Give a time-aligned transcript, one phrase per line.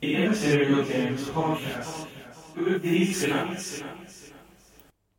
[0.00, 2.06] The Immaterial Gamers Podcast
[2.56, 3.82] with these.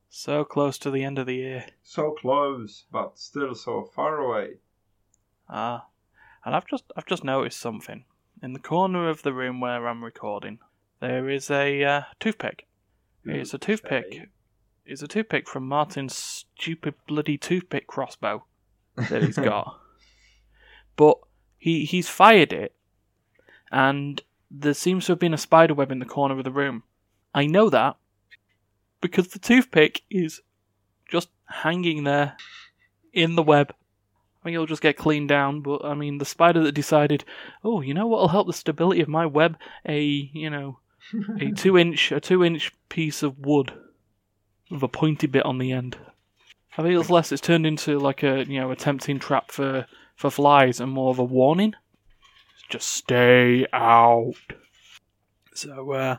[0.10, 1.66] So close to the end of the year.
[1.84, 4.55] So close, but still so far away.
[5.47, 5.86] Ah,
[6.44, 8.05] and I've just I've just noticed something.
[8.41, 10.57] In the corner of the room where I'm recording,
[11.00, 12.66] there is a uh, toothpick.
[13.23, 14.29] It's a toothpick.
[14.84, 18.45] It's a toothpick from Martin's stupid bloody toothpick crossbow
[18.95, 19.79] that he's got.
[20.95, 21.20] but
[21.59, 22.73] he he's fired it,
[23.71, 26.83] and there seems to have been a spider web in the corner of the room.
[27.33, 27.96] I know that
[29.00, 30.42] because the toothpick is
[31.09, 32.36] just hanging there
[33.14, 33.73] in the web.
[34.44, 37.23] I mean, it'll just get cleaned down, but I mean, the spider that decided,
[37.64, 39.58] oh, you know what'll help the stability of my web?
[39.88, 40.80] A, you know,
[41.39, 43.73] a two inch, a two inch piece of wood
[44.70, 45.97] with a pointy bit on the end.
[46.78, 47.31] I think it's less.
[47.31, 51.11] It's turned into like a, you know, a tempting trap for for flies and more
[51.11, 51.75] of a warning.
[52.72, 54.34] Just stay out.
[55.53, 56.17] So, uh,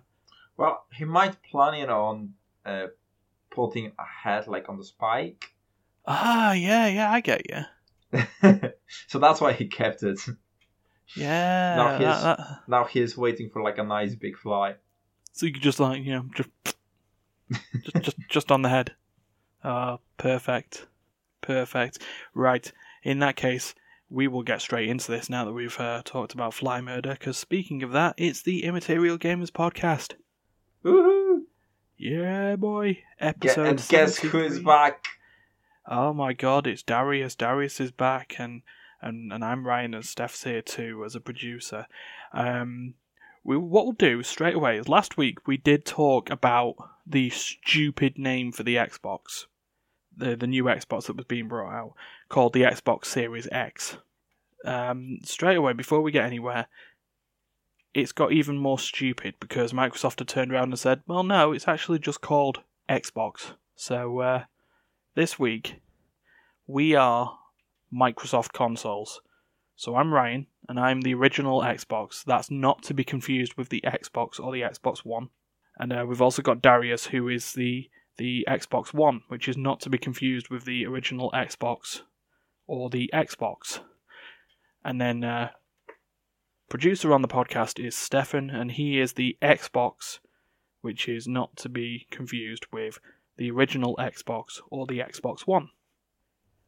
[0.58, 2.34] Well, he might plan it on
[2.66, 2.88] uh,
[3.50, 5.46] putting a head like on the spike.
[6.06, 8.20] ah, yeah, yeah, I get you.
[9.08, 10.20] so that's why he kept it.
[11.16, 11.76] Yeah.
[11.76, 14.74] Now he's- that- Now he's waiting for like a nice big fly.
[15.32, 16.50] So you could just like you know just
[17.82, 18.92] just just, just on the head.
[19.64, 20.86] Ah, perfect,
[21.40, 21.98] perfect.
[22.34, 22.70] Right.
[23.04, 23.74] In that case,
[24.12, 27.12] we will get straight into this now that we've uh, talked about fly murder.
[27.12, 30.12] Because speaking of that, it's the Immaterial Gamers podcast.
[30.84, 31.42] Woohoo!
[31.96, 32.98] Yeah, boy.
[33.18, 33.66] Episode.
[33.66, 35.06] and guess who's back?
[35.88, 37.36] Oh my god, it's Dariusz.
[37.36, 38.62] Dariusz is back, and
[39.00, 41.86] and, and I'm Ryan, and Steph's here too as a producer.
[42.32, 42.94] Um,
[43.44, 46.76] we what we'll do straight away is last week we did talk about
[47.06, 49.46] the stupid name for the Xbox,
[50.16, 51.94] the the new Xbox that was being brought out,
[52.28, 53.98] called the Xbox Series X.
[54.64, 56.66] Um, straight away before we get anywhere.
[57.94, 61.68] It's got even more stupid because Microsoft had turned around and said, "Well, no, it's
[61.68, 64.44] actually just called Xbox." So uh,
[65.14, 65.80] this week
[66.66, 67.38] we are
[67.92, 69.20] Microsoft consoles.
[69.76, 72.24] So I'm Ryan, and I'm the original Xbox.
[72.24, 75.28] That's not to be confused with the Xbox or the Xbox One.
[75.78, 79.80] And uh, we've also got Dariusz, who is the the Xbox One, which is not
[79.80, 82.00] to be confused with the original Xbox
[82.66, 83.80] or the Xbox.
[84.84, 85.50] And then uh,
[86.68, 90.18] producer on the podcast is Stefan, and he is the Xbox,
[90.80, 92.98] which is not to be confused with
[93.36, 95.68] the original Xbox or the Xbox One.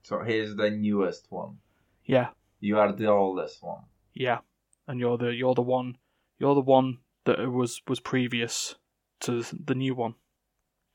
[0.03, 1.59] So here's the newest one.
[2.05, 2.29] Yeah,
[2.61, 3.83] You are the oldest one.
[4.13, 4.39] yeah.
[4.87, 5.97] And you're the you're the one
[6.39, 8.75] you're the one that was was previous
[9.21, 10.15] to the new one.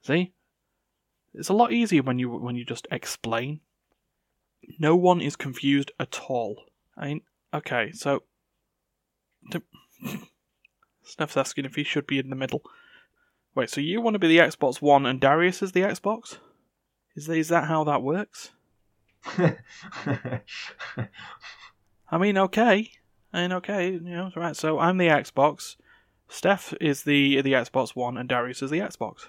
[0.04, 0.34] See?
[1.34, 3.62] It's a lot easier when you when you just explain.
[4.78, 6.66] No one is confused at all.
[6.98, 7.22] I mean,
[7.54, 8.24] okay, so
[9.52, 9.64] to-
[11.04, 12.62] Steph's asking if he should be in the middle.
[13.56, 16.38] Wait, so you want to be the Xbox One and Dariusz is the Xbox?
[17.16, 18.52] Is that, is that how that works?
[22.12, 22.92] I mean, okay.
[23.34, 24.56] I mean, okay, you know, right.
[24.56, 25.76] So I'm the Xbox.
[26.28, 29.28] Steph is the the Xbox One, and Dariusz is the Xbox.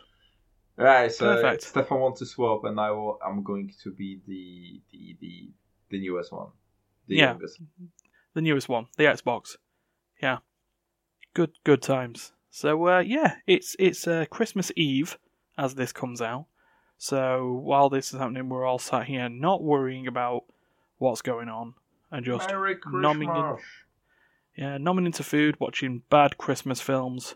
[0.84, 1.62] Right, so Perfect.
[1.62, 5.48] Stefan wants to swap, and I will, I'm going to be the the the,
[5.90, 6.48] the newest one.
[7.08, 7.30] The Yeah.
[7.30, 7.60] youngest.
[8.34, 9.56] the newest one, the Xbox.
[10.22, 10.38] Yeah,
[11.34, 12.32] good good times.
[12.50, 15.18] So uh, yeah, it's it's uh, Christmas Eve
[15.58, 16.46] as this comes out.
[16.98, 20.44] So while this is happening, we're all sat here not worrying about
[20.98, 21.74] what's going on
[22.10, 22.48] and just
[23.02, 23.56] numbing in-
[24.56, 27.34] yeah numbing into food, watching bad Christmas films,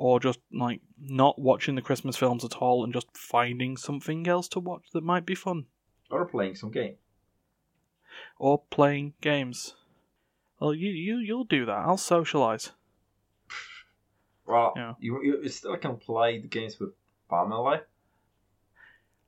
[0.00, 4.46] or just like not watching the Christmas films at all and just finding something else
[4.48, 5.66] to watch that might be fun.
[6.10, 6.94] Or playing some game.
[8.38, 9.74] or playing games.
[10.60, 11.84] Well, you you you'll do that.
[11.86, 12.72] I'll socialize.
[14.46, 14.94] Well, Yeah.
[14.98, 16.94] you, you still can play the games with
[17.28, 17.80] family.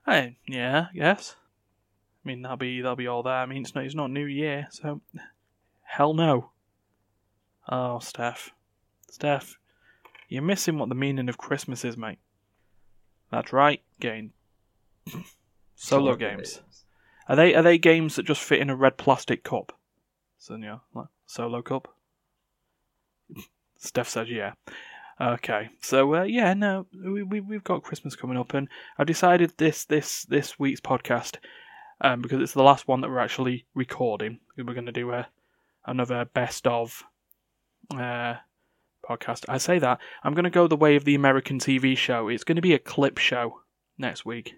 [0.06, 1.36] Hey, yeah, yes.
[2.24, 3.34] I mean that'll be that'll be all there.
[3.34, 5.02] I mean it's not it's not New Year, so
[5.82, 6.52] hell no.
[7.68, 8.50] Oh, Steph,
[9.10, 9.58] Steph,
[10.30, 12.18] you're missing what the meaning of Christmas is, mate.
[13.30, 14.32] That's right, game.
[15.74, 16.62] Solo games.
[17.28, 19.72] Are they are they games that just fit in a red plastic cup?
[20.38, 21.94] So yeah, like solo cup.
[23.76, 24.54] Steph says yeah.
[25.20, 28.68] Okay, so uh, yeah, no, we, we we've got Christmas coming up, and
[28.98, 31.36] I've decided this this this week's podcast,
[32.00, 34.40] um, because it's the last one that we're actually recording.
[34.56, 35.28] We're going to do a
[35.86, 37.04] another best of,
[37.96, 38.36] uh,
[39.10, 39.44] podcast.
[39.48, 42.28] I say that I'm going to go the way of the American TV show.
[42.28, 43.60] It's going to be a clip show
[43.98, 44.54] next week.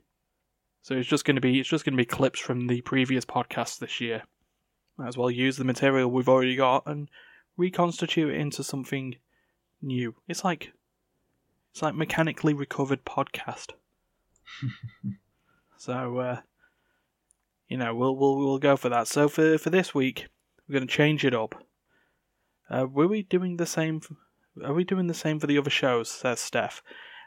[0.82, 3.24] So it's just going to be it's just going to be clips from the previous
[3.24, 4.22] podcasts this year.
[4.98, 7.08] Might as well use the material we've already got and
[7.56, 9.16] reconstitute it into something
[9.80, 10.14] new.
[10.28, 10.72] It's like
[11.70, 13.70] it's like mechanically recovered podcast.
[15.78, 16.40] so uh,
[17.68, 19.08] you know, we'll we'll we'll go for that.
[19.08, 20.28] So for for this week,
[20.68, 21.54] we're going to change it up.
[22.68, 24.00] Uh, were we doing the same?
[24.64, 26.10] Are we doing the same for the other shows?
[26.10, 26.82] Says Steph.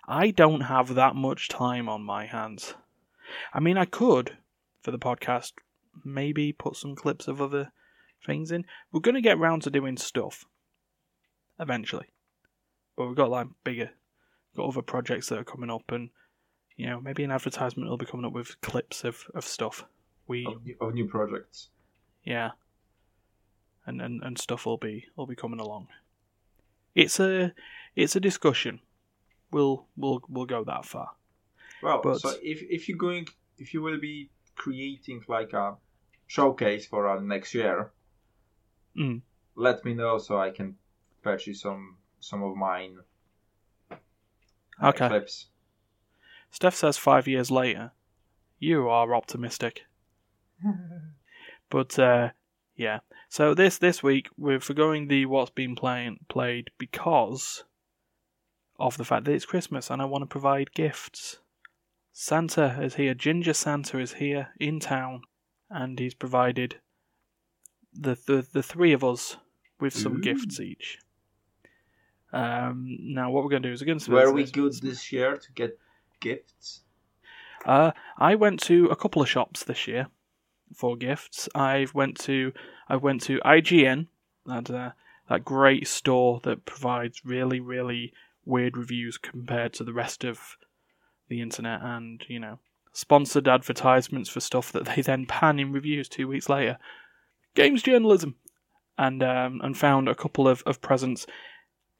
[0.07, 2.75] I don't have that much time on my hands.
[3.53, 4.37] I mean, I could
[4.81, 5.53] for the podcast
[6.03, 7.71] maybe put some clips of other
[8.25, 8.65] things in.
[8.91, 10.45] We're going to get round to doing stuff
[11.59, 12.07] eventually,
[12.95, 13.91] but we've got like bigger,
[14.55, 16.09] got other projects that are coming up, and
[16.75, 19.85] you know maybe an advertisement will be coming up with clips of of stuff.
[20.27, 21.69] We Of, new- of new projects.
[22.23, 22.51] yeah,
[23.87, 25.87] and and and stuff will be will be coming along.
[26.95, 27.53] It's a
[27.95, 28.79] it's a discussion.
[29.51, 31.09] We'll we'll we'll go that far.
[31.83, 33.27] Well, But- so if if you're going,
[33.57, 35.75] if you will be creating like a
[36.27, 37.91] showcase for uh, next year,
[38.97, 39.21] Mm.
[39.55, 40.77] let me know so I can
[41.21, 42.99] purchase some some of mine
[43.91, 43.95] uh,
[44.89, 45.07] Okay.
[45.09, 45.47] clips.
[46.51, 47.91] Steph says five years later.
[48.59, 49.83] You are optimistic.
[51.69, 52.29] But uh,
[52.75, 52.99] yeah.
[53.29, 57.63] So this this week we're forgoing the what's been playing played because
[58.77, 61.39] of the fact that it's Christmas and I want to provide gifts.
[62.11, 63.13] Santa is here.
[63.13, 65.21] Ginger Santa is here in town,
[65.69, 66.77] and he's provided
[67.93, 69.37] the the, the three of us
[69.79, 70.21] with some Ooh.
[70.21, 70.99] gifts each.
[72.31, 75.11] Um, now what we're going to do is we're going to Were we good this
[75.11, 75.79] year to get
[76.19, 76.81] gifts?
[77.65, 80.07] Uh, I went to a couple of shops this year
[80.73, 81.49] for gifts.
[81.53, 82.53] I went to
[82.87, 84.07] I went to IGN,
[84.45, 84.91] that uh,
[85.29, 88.13] that great store that provides really really
[88.45, 90.57] weird reviews compared to the rest of
[91.27, 92.59] the internet, and you know
[92.93, 96.77] sponsored advertisements for stuff that they then pan in reviews two weeks later.
[97.55, 98.35] Games journalism,
[98.97, 101.25] and um, and found a couple of, of presents.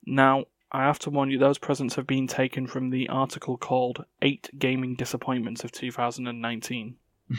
[0.05, 4.03] Now I have to warn you, those presents have been taken from the article called
[4.21, 6.97] Eight Gaming Disappointments of 2019.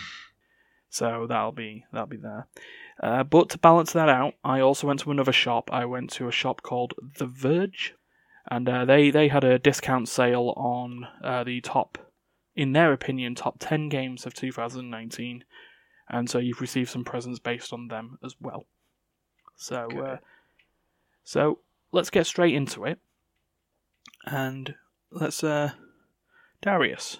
[0.91, 2.47] so that'll be that'll be there.
[3.03, 5.69] Uh, but to balance that out, I also went to another shop.
[5.73, 7.95] I went to a shop called The Verge,
[8.51, 11.99] and uh, they they had a discount sale on uh, the top,
[12.55, 15.45] in their opinion, top ten games of 2019,
[16.09, 18.67] and so you've received some presents based on them as well.
[19.57, 20.17] So, uh,
[21.25, 21.59] so
[21.93, 22.99] let's get straight into it,
[24.25, 24.75] and
[25.11, 25.73] let's uh,
[26.63, 27.19] Dariusz,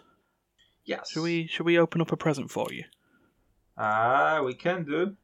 [0.85, 1.11] Yes.
[1.11, 2.85] should we should we open up a present for you?
[3.77, 5.17] Ah, we can do.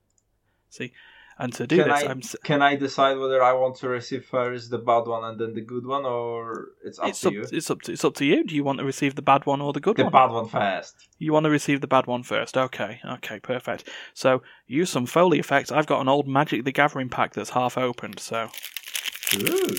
[0.69, 0.93] See,
[1.39, 4.25] and to do Can this, I- I'm Can I decide whether I want to receive
[4.27, 7.33] first the bad one and then the good one, or it's up it's to up
[7.35, 7.45] you?
[7.51, 8.45] it's up to, it's up to you.
[8.45, 10.13] Do you want to receive the bad one or the good The one?
[10.13, 11.09] The bad one first.
[11.19, 12.57] You want to receive the bad one first.
[12.57, 13.89] Okay, okay, perfect.
[14.15, 15.73] So use some Foley effects.
[15.73, 18.19] I've got an old Magic the Gathering pack that's half opened.
[18.21, 18.49] So
[19.37, 19.77] Ooh.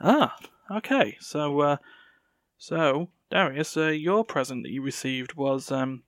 [0.00, 0.36] ah,
[0.70, 1.16] okay.
[1.20, 1.76] So uh,
[2.58, 6.04] so Darius, uh, your present that you received was um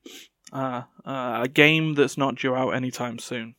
[0.52, 3.56] uh, uh, a game that's not due out anytime soon.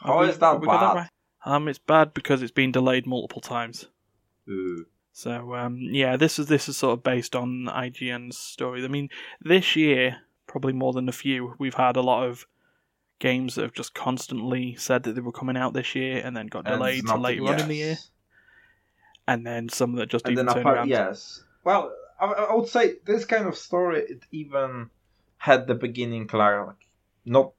[0.00, 1.00] How is that have we got bad?
[1.00, 1.10] right?
[1.44, 3.88] Um, it's bad because it's been delayed multiple times.
[4.48, 4.86] Ooh.
[5.12, 8.84] So um, yeah, this is this is sort of based on IGN's story.
[8.84, 9.08] I mean,
[9.40, 12.46] this year probably more than a few, we've had a lot of
[13.18, 16.46] games that have just constantly said that they were coming out this year and then
[16.46, 17.98] got delayed to later on in the year,
[19.26, 20.88] and then some that just And even turned around.
[20.88, 21.42] yes.
[21.64, 24.90] Well, I, I would say this kind of story it even
[25.36, 26.88] had the beginning like
[27.24, 27.52] not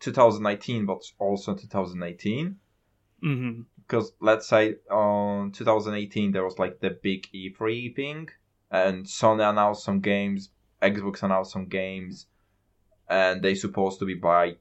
[0.00, 2.56] 2019 but also 2018
[3.22, 8.28] hmm because let's say on 2018 there was like the big E3 thing
[8.74, 10.50] and Sony announced some games,
[10.82, 12.26] Xbox announced some games,
[13.08, 14.56] and they supposed to be by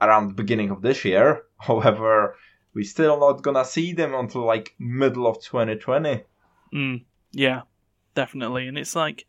[0.00, 1.44] around the beginning of this year.
[1.58, 2.36] However,
[2.74, 6.22] we still not gonna see them until like middle of 2020.
[6.74, 7.62] Mm, yeah,
[8.18, 8.66] definitely.
[8.66, 9.26] And it's like,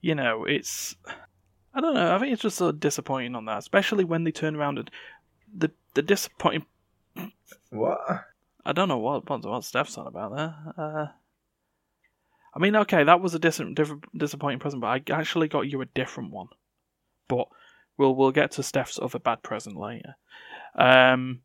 [0.00, 0.96] you know, it's
[1.72, 2.12] I don't know.
[2.12, 4.90] I think it's just sort of disappointing on that, especially when they turn around and
[5.56, 6.66] the the disappointing
[7.70, 8.00] What?
[8.66, 10.54] I don't know what what, what Steph's on about there.
[10.76, 11.06] Uh,
[12.52, 15.80] I mean, okay, that was a dis- different, disappointing present, but I actually got you
[15.80, 16.48] a different one.
[17.28, 17.46] But
[17.96, 20.16] we'll we'll get to Steph's other bad present later.
[20.74, 21.42] Um,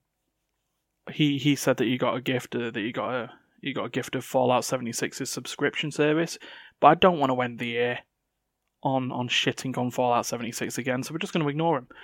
[1.12, 3.86] he he said that you got a gift uh, that you got a you got
[3.86, 6.38] a gift of Fallout 76's subscription service,
[6.80, 8.00] but I don't want to end the year
[8.84, 11.88] on on shitting on Fallout 76 again, so we're just going to ignore him.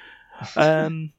[0.55, 1.13] Um,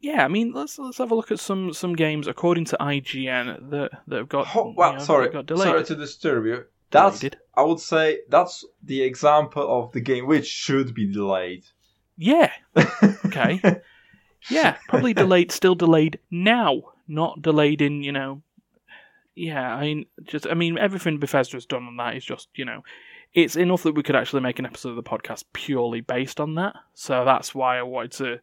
[0.00, 3.70] yeah, I mean, let's let's have a look at some some games according to IGN
[3.70, 5.68] that that have got you well, know, sorry, got delayed.
[5.68, 6.64] sorry to disturb you.
[6.90, 7.36] That's Delayed.
[7.54, 11.64] I would say that's the example of the game which should be delayed.
[12.16, 12.50] Yeah,
[13.26, 13.60] okay.
[14.50, 18.42] Yeah, probably delayed, still delayed now, not delayed in, you know.
[19.38, 22.82] Yeah, I mean, just, I mean, everything Bethesda's done on that is just, you know,
[23.32, 26.56] it's enough that we could actually make an episode of the podcast purely based on
[26.56, 26.74] that.
[26.94, 28.40] So that's why I wanted to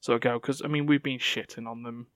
[0.00, 2.08] sort of go, because, I mean, we've been shitting on them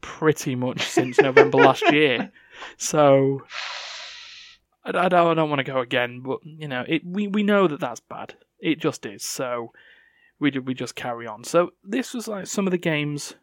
[0.00, 2.32] pretty much since November last year.
[2.78, 3.42] So
[4.84, 7.44] I, I don't, I don't want to go again, but, you know, it we, we
[7.44, 8.34] know that that's bad.
[8.58, 9.22] It just is.
[9.22, 9.72] So
[10.40, 11.44] we we just carry on.
[11.44, 13.34] So this was like some of the games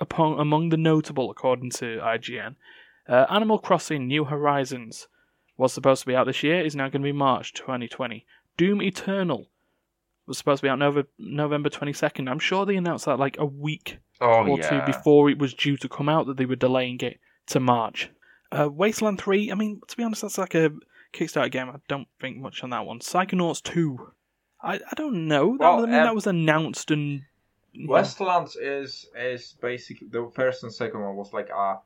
[0.00, 2.56] upon, among the notable, according to IGN.
[3.08, 5.08] Uh, Animal Crossing New Horizons
[5.56, 8.24] was supposed to be out this year, is now going to be March 2020.
[8.56, 9.48] Doom Eternal
[10.26, 12.28] was supposed to be out Nova, November 22nd.
[12.30, 15.76] I'm sure they announced that like a week Oh or two before it was due
[15.78, 18.10] to come out that they were delaying it to March.
[18.52, 20.70] Uh, Wasteland 3, I mean, to be honest, that's like a
[21.12, 21.68] Kickstarter game.
[21.70, 22.98] I don't think much on that one.
[23.00, 24.12] Psychonauts 2,
[24.62, 25.52] I, I don't know.
[25.52, 27.22] That, Well, was- I mean, um, that was announced and.
[27.74, 31.78] know, Wastelands is is basically the first and second one was like a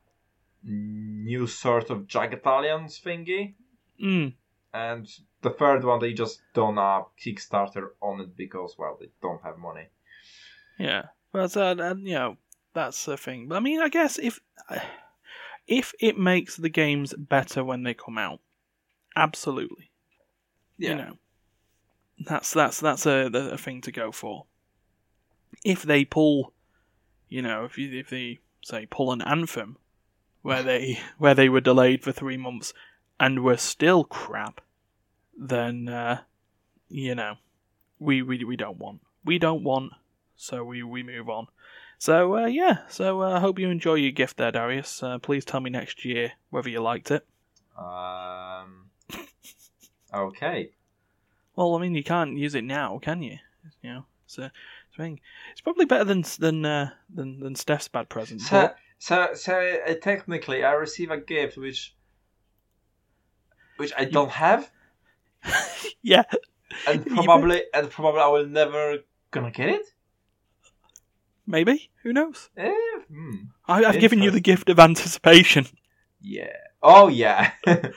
[0.64, 3.54] new sort of Jagged Alliance thingy,
[4.02, 4.32] mm,
[4.72, 5.08] and
[5.42, 9.58] the third one they just done a Kickstarter on it because well they don't have
[9.58, 9.88] money.
[10.78, 12.36] Yeah, but uh, and, you know
[12.74, 13.48] that's the thing.
[13.48, 14.40] But I mean, I guess if
[15.66, 18.40] if it makes the games better when they come out,
[19.16, 19.90] absolutely,
[20.78, 21.18] you know,
[22.24, 24.46] that's that's that's a, a thing to go for.
[25.64, 26.52] If they pull,
[27.28, 29.76] you know, if you if they say pull an anthem,
[30.42, 32.72] where they where they were delayed for three months
[33.18, 34.60] and were still crap,
[35.38, 36.20] then uh,
[36.88, 37.36] you know,
[37.98, 39.92] we, we we don't want we don't want
[40.36, 41.46] so we, we move on.
[41.98, 45.02] So uh, yeah, so I uh, hope you enjoy your gift there, Dariusz.
[45.02, 47.26] Uh, please tell me next year whether you liked it.
[47.78, 48.90] Um.
[50.14, 50.70] Okay.
[51.56, 53.38] Well, I mean, you can't use it now, can you?
[53.82, 55.20] You know, so it's, a thing.
[55.52, 58.40] It's probably better than than uh, than than Steph's bad present.
[58.42, 59.52] So but- so so
[59.88, 61.92] uh, technically I receive a gift which
[63.76, 64.70] which I don't have,
[66.02, 66.22] yeah,
[66.86, 68.98] and probably and probably I will never
[69.32, 69.86] gonna get it.
[71.48, 71.90] maybe.
[72.04, 72.48] Who knows?
[72.56, 72.70] Eh,
[73.08, 73.34] hmm.
[73.66, 75.66] I, I've given you the gift of anticipation.
[76.20, 76.56] Yeah.
[76.80, 77.50] Oh yeah.
[77.66, 77.90] yeah.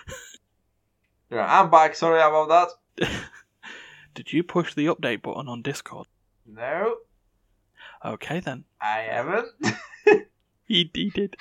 [1.31, 1.93] I'm back.
[1.93, 2.49] Sorry about
[2.97, 3.09] that.
[4.15, 6.07] Did you push the update button on Discord?
[6.47, 6.95] No,
[8.03, 8.63] Okay then.
[8.81, 9.49] I haven't.
[10.67, 11.37] You, you did.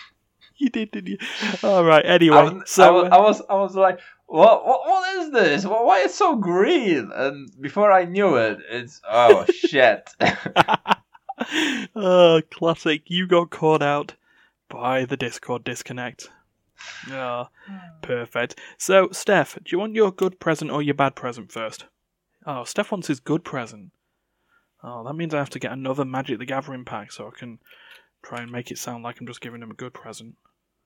[0.55, 1.19] He did, did you?
[1.63, 2.05] All right.
[2.07, 5.33] Anyway, I, was, I, so uh, I was I was like, what what what is
[5.33, 5.67] this?
[5.67, 7.11] Why why it's so green?
[7.13, 10.11] And before I knew it, it's oh shit.
[11.97, 13.03] oh, classic.
[13.07, 14.15] You got caught out
[14.69, 16.31] by the Discord disconnect.
[17.11, 17.49] Oh,
[18.03, 18.59] perfect.
[18.79, 21.87] So, Steph, do you want your good present or your bad present first?
[22.47, 23.93] Oh, Steph wants his good present.
[24.83, 27.59] Oh, that means I have to get another Magic the Gathering pack so I can
[28.25, 30.37] try and make it sound like I'm just giving him a good present.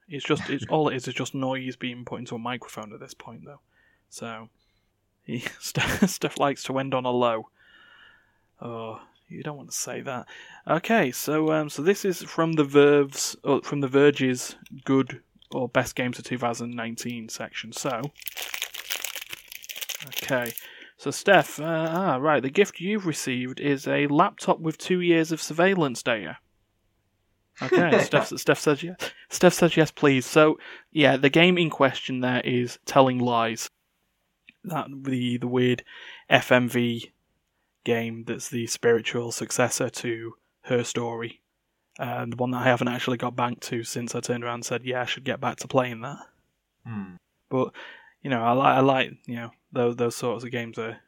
[0.09, 3.00] It's just, it's all it is is just noise being put into a microphone at
[3.00, 3.61] this point, though.
[4.11, 4.49] So,
[5.23, 7.49] he, Steph, likes to end on a low.
[8.61, 10.26] Oh, you don't want to say that.
[10.66, 15.68] Okay, so um, so this is from the Verve's, or from the Verge's good or
[15.68, 17.73] best games of 2019 section.
[17.73, 18.11] So,
[20.07, 20.52] okay,
[20.97, 25.30] so Steph, uh, ah, right, the gift you've received is a laptop with two years
[25.30, 26.38] of surveillance data.
[27.62, 28.97] Okay, Steph, Steph says yes.
[29.29, 30.27] Steph says yes, please.
[30.27, 30.59] So,
[30.93, 33.69] yeah, the game in question there is Telling Lies.
[34.65, 35.85] That the the weird
[36.31, 37.11] FMV
[37.85, 41.41] game that's the spiritual successor to Her Story.
[41.99, 44.65] And the one that I haven't actually got back to since I turned around and
[44.65, 46.19] said, yeah, I should get back to playing that.
[46.87, 47.15] Hmm.
[47.49, 47.73] But,
[48.23, 50.99] you know, I, li- I like, you know, those, those sorts of games are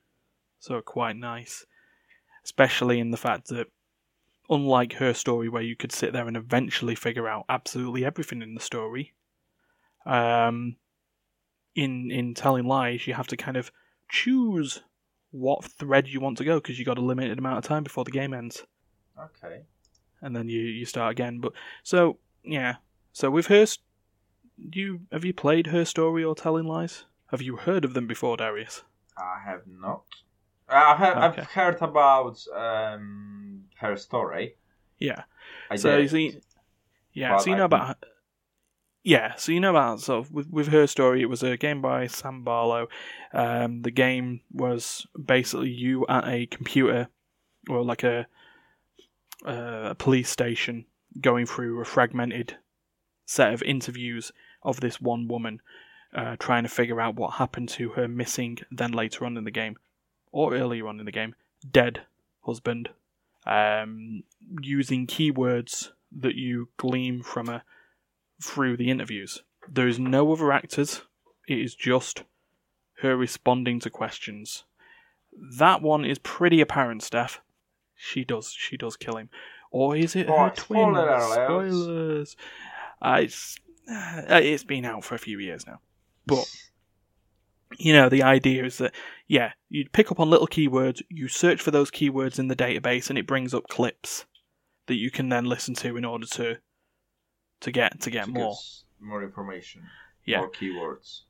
[0.59, 1.65] sort of quite nice.
[2.45, 3.69] Especially in the fact that,
[4.51, 8.55] unlike Her Story, where you could sit there and eventually figure out absolutely everything in
[8.55, 9.15] the story,
[10.05, 10.77] um,
[11.75, 13.71] in, in Telling Lies, you have to kind of
[14.09, 14.83] choose
[15.31, 18.05] what thread you want to go because you got a limited amount of time before
[18.05, 18.65] the game ends,
[19.19, 19.63] Okay.
[20.21, 21.39] and then you you start again.
[21.41, 21.53] But
[21.85, 22.77] so yeah,
[23.13, 23.65] so with her,
[24.57, 27.05] you have you played her story or telling lies?
[27.31, 28.83] Have you heard of them before, Dariusz?
[29.17, 30.03] I have not.
[30.69, 31.43] I have, Okay.
[31.43, 33.50] I've heard about um,
[33.81, 34.57] her story.
[34.99, 35.25] Yeah.
[35.71, 36.03] I so did.
[36.03, 36.41] you see,
[37.13, 38.05] yeah, so you know about.
[39.03, 41.23] Yeah, so you know about sort of with with her story.
[41.23, 42.89] It was a game by Sam Barlow.
[43.33, 47.09] Um, the game was basically you at a computer,
[47.69, 48.27] or like a
[49.45, 50.85] a police station,
[51.21, 52.59] going through a fragmented
[53.25, 54.33] set of interviews
[54.63, 55.63] of this one woman,
[56.15, 58.59] uh, trying to figure out what happened to her missing.
[58.71, 59.79] Then later on in the game,
[60.31, 61.35] or earlier on in the game,
[61.69, 62.03] dead
[62.43, 62.91] husband.
[63.47, 64.23] Um,
[64.61, 67.63] using keywords that you glean from a
[68.43, 69.43] through the interviews.
[69.69, 71.03] There's no other actors.
[71.47, 72.25] It is just
[73.03, 74.65] her responding to questions.
[75.59, 77.41] That one is pretty apparent, Steph.
[77.95, 78.53] She does.
[78.53, 79.29] She does kill him.
[79.71, 80.95] Or is it her Right, twin?
[80.95, 81.21] spoiler.
[81.21, 82.37] Spoilers.
[83.01, 83.57] Uh, it's
[83.91, 85.81] uh, it's been out for a few years now,
[86.27, 86.45] but
[87.81, 88.95] you know the idea is that
[89.27, 93.09] yeah, you pick up on little keywords, you search for those keywords in the database,
[93.09, 94.27] and it brings up clips
[94.87, 96.59] that you can then listen to in order to
[97.61, 98.51] to get to get to more.
[98.51, 99.83] get more information.
[100.25, 100.39] Yeah.
[100.39, 101.21] More keywords.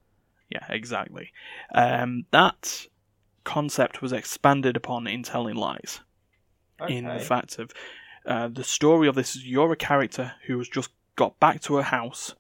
[0.51, 1.33] Yeah, exactly.
[1.73, 2.87] Um, that
[3.45, 6.01] concept was expanded upon in Telling Lies.
[6.89, 7.71] In the fact of
[8.25, 11.77] uh, the story of this is you're a character who has just got back to
[11.77, 12.35] her house.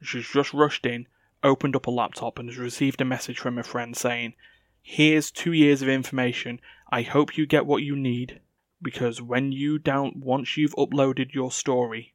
[0.00, 1.08] She's just rushed in,
[1.46, 4.34] opened up a laptop, and has received a message from a friend saying,
[4.82, 6.60] "Here's two years of information.
[6.90, 8.40] I hope you get what you need
[8.82, 12.14] because when you down once you've uploaded your story,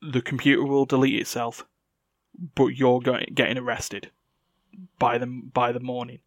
[0.00, 1.64] the computer will delete itself,
[2.54, 4.10] but you're going getting arrested
[4.98, 6.20] by the by the morning.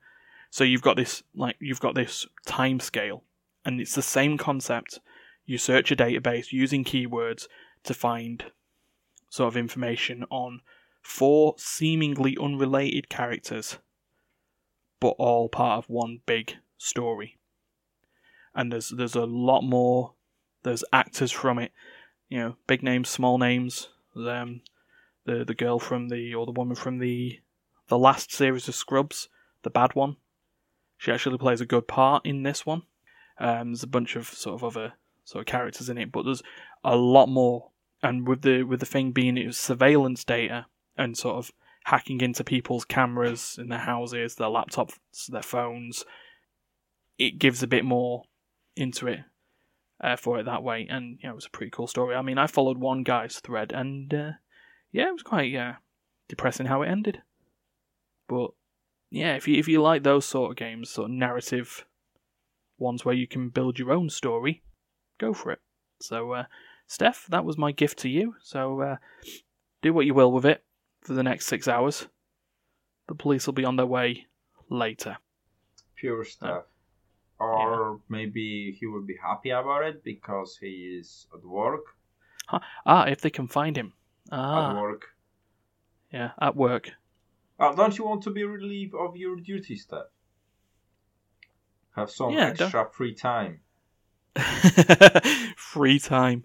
[0.49, 3.23] So you've got this like you've got this time scale,
[3.63, 4.99] and it's the same concept.
[5.45, 7.47] You search a database using keywords
[7.83, 8.45] to find
[9.29, 10.61] sort of information on
[11.05, 13.77] four seemingly unrelated characters,
[14.99, 17.37] but all part of one big story.
[18.55, 20.13] And there's there's a lot more.
[20.63, 21.71] There's actors from it,
[22.27, 23.89] you know, big names, small names.
[24.15, 24.61] Um,
[25.25, 27.39] the the girl from the or the woman from the
[27.87, 29.29] the last series of Scrubs,
[29.61, 30.17] the bad one.
[30.97, 32.81] She actually plays a good part in this one.
[33.37, 34.93] Um, there's a bunch of sort of other
[35.23, 36.41] sort of characters in it, but there's
[36.83, 37.69] a lot more.
[38.01, 40.65] And with the with the thing being it was surveillance data
[40.97, 41.51] and sort of
[41.85, 44.97] hacking into people's cameras in their houses, their laptops,
[45.29, 46.03] their phones,
[47.17, 48.23] it gives a bit more
[48.75, 49.19] into it
[50.03, 50.87] uh, for it that way.
[50.89, 52.15] And know, it was a pretty cool story.
[52.15, 54.31] I mean, I followed one guy's thread, and uh,
[54.91, 55.73] yeah, it was quite uh,
[56.27, 57.21] depressing how it ended.
[58.27, 58.51] But
[59.11, 61.85] yeah, if you if you like those sort of games, sort of narrative
[62.77, 64.63] ones where you can build your own story,
[65.19, 65.59] go for it.
[66.01, 66.43] So, uh,
[66.87, 68.35] Steph, that was my gift to you.
[68.41, 68.95] So, uh,
[69.81, 70.64] do what you will with it
[71.05, 72.07] for the next six hours.
[73.07, 74.25] The police will be on their way
[74.69, 75.17] later.
[75.95, 76.63] Pure stuff.
[77.39, 81.83] Or maybe he will be happy about it because he is at work.
[82.85, 83.93] Ah, if they can find him.
[84.31, 84.71] Ah.
[84.75, 85.05] At work.
[86.11, 86.91] yeah, at work.
[87.59, 90.07] Uh, don't you want to be relieved of your duty stuff?
[91.95, 93.59] Have some Yeah, don't- extra free time.
[95.55, 96.43] Free time.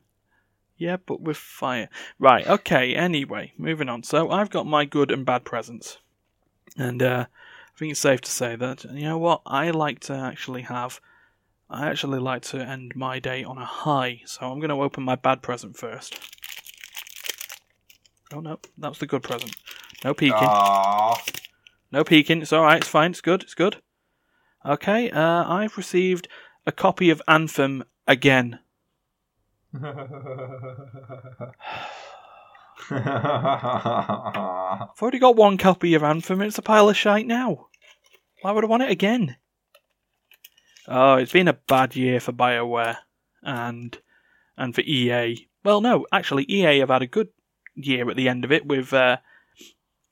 [0.80, 1.90] Yeah, but with fire.
[2.18, 4.02] Right, okay, anyway, moving on.
[4.02, 5.98] So I've got my good and bad presents.
[6.74, 10.14] And uh, I think it's safe to say that, you know what, I like to
[10.14, 10.98] actually have.
[11.68, 15.02] I actually like to end my day on a high, so I'm going to open
[15.02, 16.18] my bad present first.
[18.32, 19.54] Oh no, that was the good present.
[20.02, 20.38] No peeking.
[20.40, 21.22] Ah,
[21.92, 22.40] No peeking.
[22.40, 22.78] It's all right.
[22.78, 23.10] It's fine.
[23.10, 23.42] It's good.
[23.42, 23.82] It's good.
[24.64, 25.10] Okay.
[25.10, 26.26] Uh, I've received
[26.64, 28.60] a copy of Anthem again.
[32.90, 36.42] I've already got one copy of Anthem.
[36.42, 37.66] It's a pile of shite now.
[38.42, 39.36] Why would I want it again?
[40.88, 42.96] Oh, it's been a bad year for Bioware
[43.42, 43.96] and
[44.56, 45.46] and for EA.
[45.62, 47.28] Well, no, actually, EA have had a good
[47.74, 49.18] year at the end of it with uh,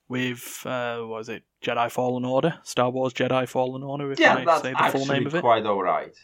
[0.08, 4.36] with uh, what was it Jedi Fallen Order, Star Wars Jedi Fallen Order, if yeah,
[4.36, 5.40] I that's say the full name of it.
[5.40, 6.14] quite alright.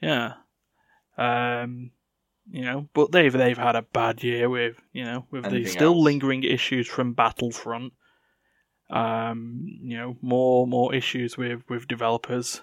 [0.00, 0.34] Yeah.
[1.18, 1.90] Um,
[2.50, 5.94] you know, but they've they've had a bad year with you know with the still
[5.94, 6.04] else?
[6.04, 7.92] lingering issues from Battlefront.
[8.88, 12.60] Um, you know, more more issues with with developers.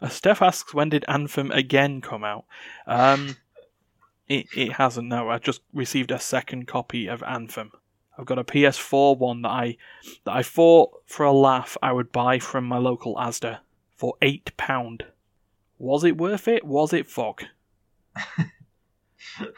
[0.00, 2.44] Uh, Steph asks, when did Anthem again come out?
[2.86, 3.36] Um,
[4.28, 5.08] it it hasn't.
[5.08, 7.72] No, I just received a second copy of Anthem.
[8.18, 9.76] I've got a PS4 one that I
[10.24, 13.58] that I thought for a laugh I would buy from my local Asda
[13.96, 15.04] for eight pound.
[15.78, 16.64] Was it worth it?
[16.64, 17.44] Was it fog?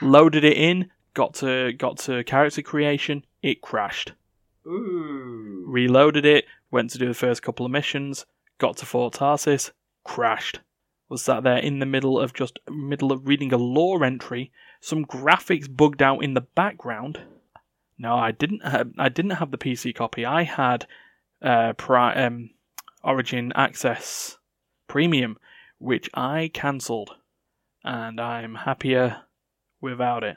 [0.00, 4.12] Loaded it in, got to got to character creation, it crashed.
[4.66, 5.64] Ooh.
[5.66, 8.26] Reloaded it, went to do the first couple of missions,
[8.58, 9.70] got to Fort Tarsis,
[10.04, 10.60] crashed.
[11.08, 15.06] Was sat there in the middle of just middle of reading a lore entry, some
[15.06, 17.20] graphics bugged out in the background.
[17.98, 18.62] No, I didn't.
[18.62, 20.24] Have, I didn't have the PC copy.
[20.24, 20.86] I had
[21.42, 22.50] uh, pri- um,
[23.02, 24.36] Origin Access
[24.86, 25.38] Premium,
[25.78, 27.16] which I cancelled,
[27.82, 29.22] and I'm happier
[29.80, 30.36] without it.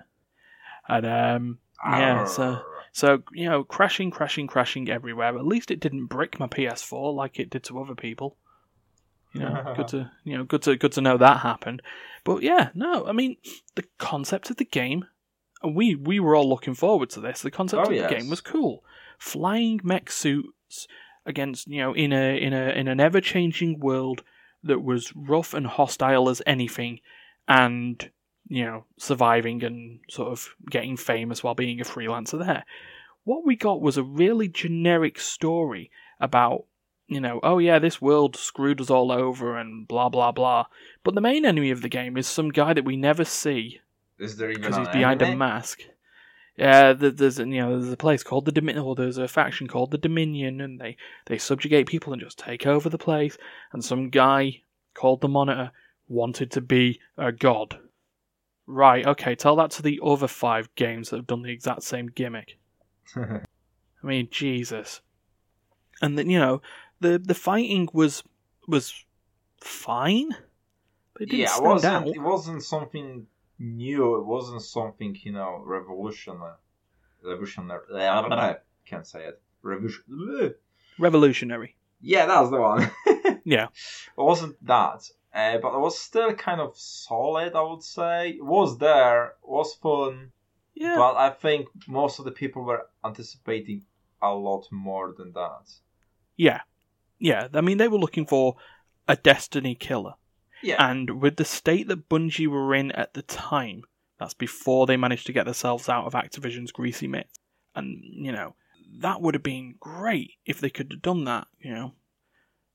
[0.88, 5.38] And um, yeah, so so you know, crashing, crashing, crashing everywhere.
[5.38, 8.38] At least it didn't brick my PS4 like it did to other people.
[9.34, 11.82] You know, good to you know, good to good to know that happened.
[12.24, 13.38] But yeah, no, I mean
[13.76, 15.06] the concept of the game,
[15.64, 17.42] and we we were all looking forward to this.
[17.42, 18.10] The concept Oh, of yes.
[18.10, 18.84] the game was cool.
[19.18, 20.88] Flying mech suits
[21.26, 24.24] against you know in a in a in an ever changing world
[24.64, 27.00] that was rough and hostile as anything,
[27.48, 28.12] and
[28.52, 32.66] you know surviving and sort of getting famous while being a freelancer there.
[33.24, 36.66] What we got was a really generic story about
[37.08, 40.66] you know, oh yeah, this world screwed us all over and blah blah blah.
[41.04, 43.80] But the main enemy of the game is some guy that we never see
[44.20, 45.82] Is there even because he's behind a mask.
[46.58, 49.92] Yeah, there's you know there's a place called the Dominion, or there's a faction called
[49.92, 53.38] the Dominion, and they they subjugate people and just take over the place.
[53.72, 54.62] And some guy
[54.94, 55.72] called the Monitor
[56.10, 57.80] wanted to be a god.
[58.72, 62.08] Right, okay, tell that to the other five games that have done the exact same
[62.08, 62.58] gimmick.
[63.16, 63.42] I
[64.02, 65.02] mean, Jesus.
[66.02, 66.62] And then you know,
[67.02, 68.24] the the fighting was
[68.70, 68.94] was
[69.60, 70.30] fine,
[71.14, 71.94] but it didn't yeah, it wasn't.
[71.94, 72.08] out.
[72.08, 73.28] It wasn't something
[73.60, 74.16] new.
[74.16, 76.54] It wasn't something you know revolutionary.
[77.22, 77.82] Revolutionary.
[77.94, 78.56] I
[78.86, 79.42] can't say it.
[79.64, 80.56] Revolution.
[80.98, 81.76] Revolutionary.
[82.00, 82.90] Yeah, that's the one.
[83.44, 83.66] Yeah.
[83.66, 87.56] It wasn't that, uh, but it was still kind of solid.
[87.56, 90.32] I would say it was there, it was fun,
[90.76, 90.96] Yeah.
[90.98, 93.84] but I think most of the people were anticipating
[94.22, 95.72] a lot more than that.
[96.38, 96.62] Yeah.
[97.20, 97.48] Yeah.
[97.54, 98.56] I mean, they were looking for
[99.08, 100.14] a Destiny killer.
[100.64, 103.82] Yeah, And with the state that Bungie were in at the time,
[104.20, 107.34] that's before they managed to get themselves out of Activision's greasy mitts.
[107.74, 108.54] And, you know,
[109.00, 111.94] that would have been great if they could have done that, you know.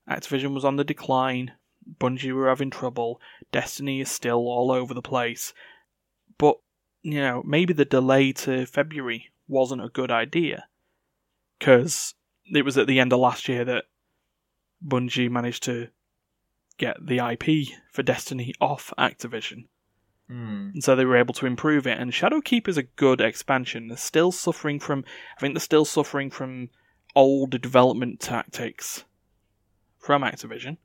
[0.09, 1.53] Activision was on the decline,
[1.99, 3.21] Bungie were having trouble,
[3.51, 5.53] Destiny is still all over the place.
[6.37, 6.57] But,
[7.01, 10.67] you know, maybe the delay to February wasn't a good idea.
[11.57, 12.13] Because
[12.53, 13.85] it was at the end of last year that
[14.85, 15.87] Bungie managed to
[16.77, 19.65] get the IP for Destiny off Activision.
[20.27, 20.69] Hmm.
[20.73, 21.97] And so they were able to improve it.
[21.97, 23.87] And Shadowkeep is a good expansion.
[23.87, 25.03] They're still suffering from,
[25.37, 26.69] I think they're still suffering from
[27.15, 29.05] old development tactics
[29.97, 30.77] from Activision.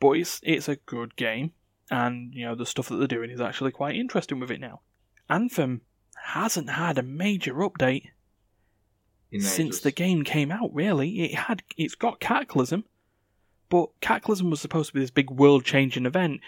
[0.00, 1.52] But it's, it's a good game.
[1.90, 4.80] And, you know, the stuff that they're doing is actually quite interesting with it now.
[5.28, 5.82] Anthem
[6.24, 8.06] hasn't had a major update
[9.30, 9.80] In since ages.
[9.82, 10.72] the game came out.
[10.72, 12.84] Really, it had it's got Cataclysm,
[13.68, 16.40] but Cataclysm was supposed to be this big world-changing event,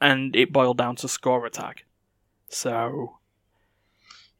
[0.00, 1.84] and it boiled down to score attack.
[2.48, 3.18] So,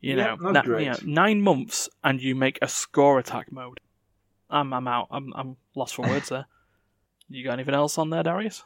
[0.01, 3.81] you Yeah, know, you know, nine months and you make a score attack mode.
[4.49, 5.09] I'm I'm out.
[5.11, 6.47] I'm I'm lost for words there.
[7.31, 8.63] You got anything else on there, Dariusz?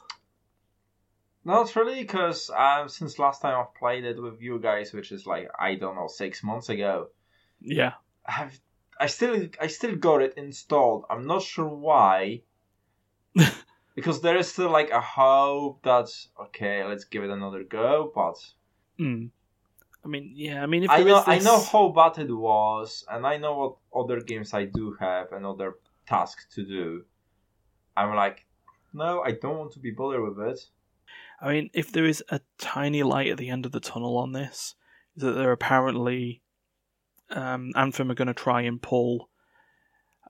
[1.44, 5.26] Not really, because um, since last time I've played it with you guys, which is
[5.26, 7.08] like I don't know six months ago,
[7.60, 7.92] Yeah.
[8.26, 8.58] I've
[8.98, 11.04] I still I still got it installed.
[11.10, 12.42] I'm not sure why,
[13.94, 16.08] because there is still like a hope that
[16.44, 18.10] okay, let's give it another go.
[18.14, 18.36] But
[18.98, 19.30] Mm.
[20.04, 20.62] I mean, yeah.
[20.62, 23.56] I mean, if I know is I know how bad it was, and I know
[23.58, 25.74] what other games I do have and other
[26.06, 27.04] tasks to do.
[27.96, 28.46] I'm like,
[28.94, 30.60] no, I don't want to be bothered with it.
[31.40, 34.32] I mean, if there is a tiny light at the end of the tunnel on
[34.32, 34.74] this,
[35.16, 36.40] is that they're apparently
[37.30, 39.28] um, Anthem are going to try and pull.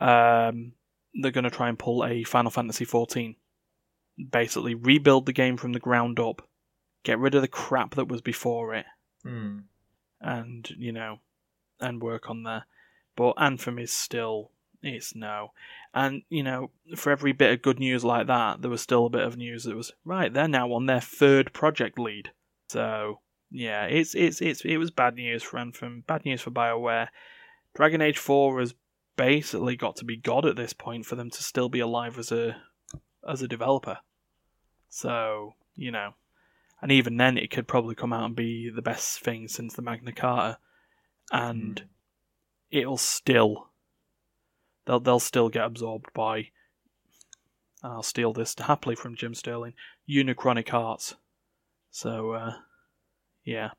[0.01, 0.73] Um,
[1.15, 3.37] they're going to try and pull a Final Fantasy XIV.
[4.31, 6.49] Basically, rebuild the game from the ground up,
[7.03, 8.87] get rid of the crap that was before it,
[9.23, 9.59] Hmm.
[10.21, 11.19] and you know,
[11.81, 12.67] and work on there.
[13.17, 14.51] But Anthem is still
[14.85, 15.53] it's no,
[15.95, 19.11] and you know, for every bit of good news like that, there was still a
[19.11, 20.33] bit of news that was right.
[20.33, 22.31] They're now on their third project lead,
[22.69, 23.21] so
[23.51, 27.09] yeah, it's it's it's it was bad news for Anthem, bad news for Bioware.
[27.75, 28.75] Dragon Age Four has
[29.17, 32.31] basically got to be god at this point for them to still be alive as
[32.33, 32.57] a
[33.27, 33.99] as a developer.
[34.89, 36.15] So you know,
[36.83, 39.83] and even then, it could probably come out and be the best thing since the
[39.83, 40.59] Magna Carta,
[41.33, 41.87] and Hmm.
[42.71, 43.71] it'll still
[44.87, 46.49] they'll they'll still get absorbed by.
[47.83, 49.75] I'll steal this happily from Jim Sterling,
[50.09, 51.17] Unichronic Arts.
[51.91, 52.53] So, uh,
[53.45, 53.71] yeah,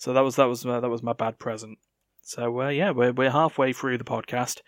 [0.00, 1.78] so that was that was uh, that was my bad present.
[2.22, 4.60] So uh, yeah, we're we're halfway through the podcast.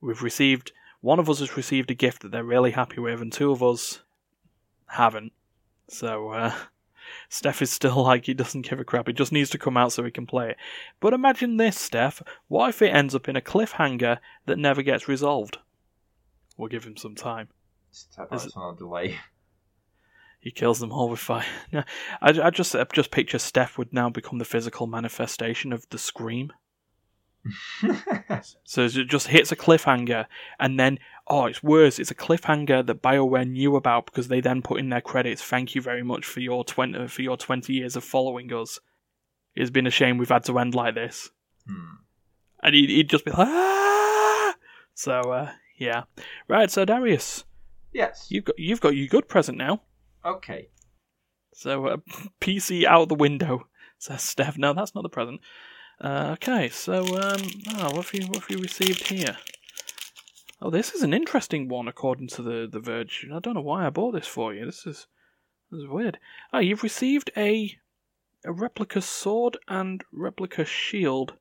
[0.00, 3.32] We've received one of us has received a gift that they're really happy with, and
[3.32, 4.02] two of us
[4.86, 5.32] haven't.
[5.88, 6.54] So uh,
[7.28, 9.08] Steph is still like he doesn't give a crap.
[9.08, 10.56] It just needs to come out so he can play it.
[11.00, 12.22] But imagine this, Steph.
[12.48, 15.58] What if it ends up in a cliffhanger that never gets resolved?
[16.56, 17.48] We'll give him some time.
[17.90, 19.18] Is out it- on a delay.
[20.40, 21.44] He kills them all with fire.
[21.72, 21.82] No,
[22.22, 25.98] I, I just I just picture Steph would now become the physical manifestation of the
[25.98, 26.52] scream.
[28.64, 30.26] So it just hits a cliffhanger,
[30.60, 31.98] and then oh, it's worse.
[31.98, 35.42] It's a cliffhanger that Bioware knew about because they then put in their credits.
[35.42, 38.80] Thank you very much for your twenty for your twenty years of following us.
[39.54, 41.30] It's been a shame we've had to end like this.
[41.66, 41.96] Hmm.
[42.62, 44.54] And he'd, he'd just be like, ah!
[44.94, 46.04] So, uh, yeah.
[46.48, 47.44] Right, so Dariusz,
[47.92, 48.26] Yes.
[48.30, 49.82] you've got you've got your good present now.
[50.24, 50.68] Okay.
[51.54, 51.96] So uh,
[52.40, 54.58] PC out the window, says Steph.
[54.58, 55.40] No, that's not the present.
[56.00, 57.40] Uh, okay, so um,
[57.76, 59.36] oh, what have you what have you received here?
[60.60, 63.28] Oh, this is an interesting one according to the the Verge.
[63.32, 64.64] I don't know why I bought this for you.
[64.66, 65.06] This is
[65.70, 66.18] this is weird.
[66.52, 67.78] Oh, you've received a
[68.44, 71.34] a replica sword and replica shield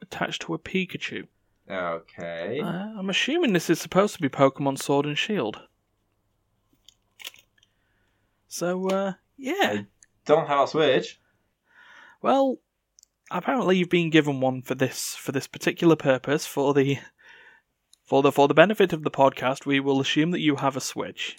[0.00, 1.26] attached to a Pikachu.
[1.68, 2.60] Okay.
[2.60, 2.66] Uh,
[2.98, 5.60] I'm assuming this is supposed to be Pokemon Sword and Shield.
[8.46, 9.72] So, uh, yeah.
[9.72, 9.86] I
[10.24, 11.20] Don't have a Switch.
[12.22, 12.58] Well,
[13.30, 16.98] apparently you've been given one for this for this particular purpose for the
[18.06, 19.66] for the for the benefit of the podcast.
[19.66, 21.36] We will assume that you have a Switch.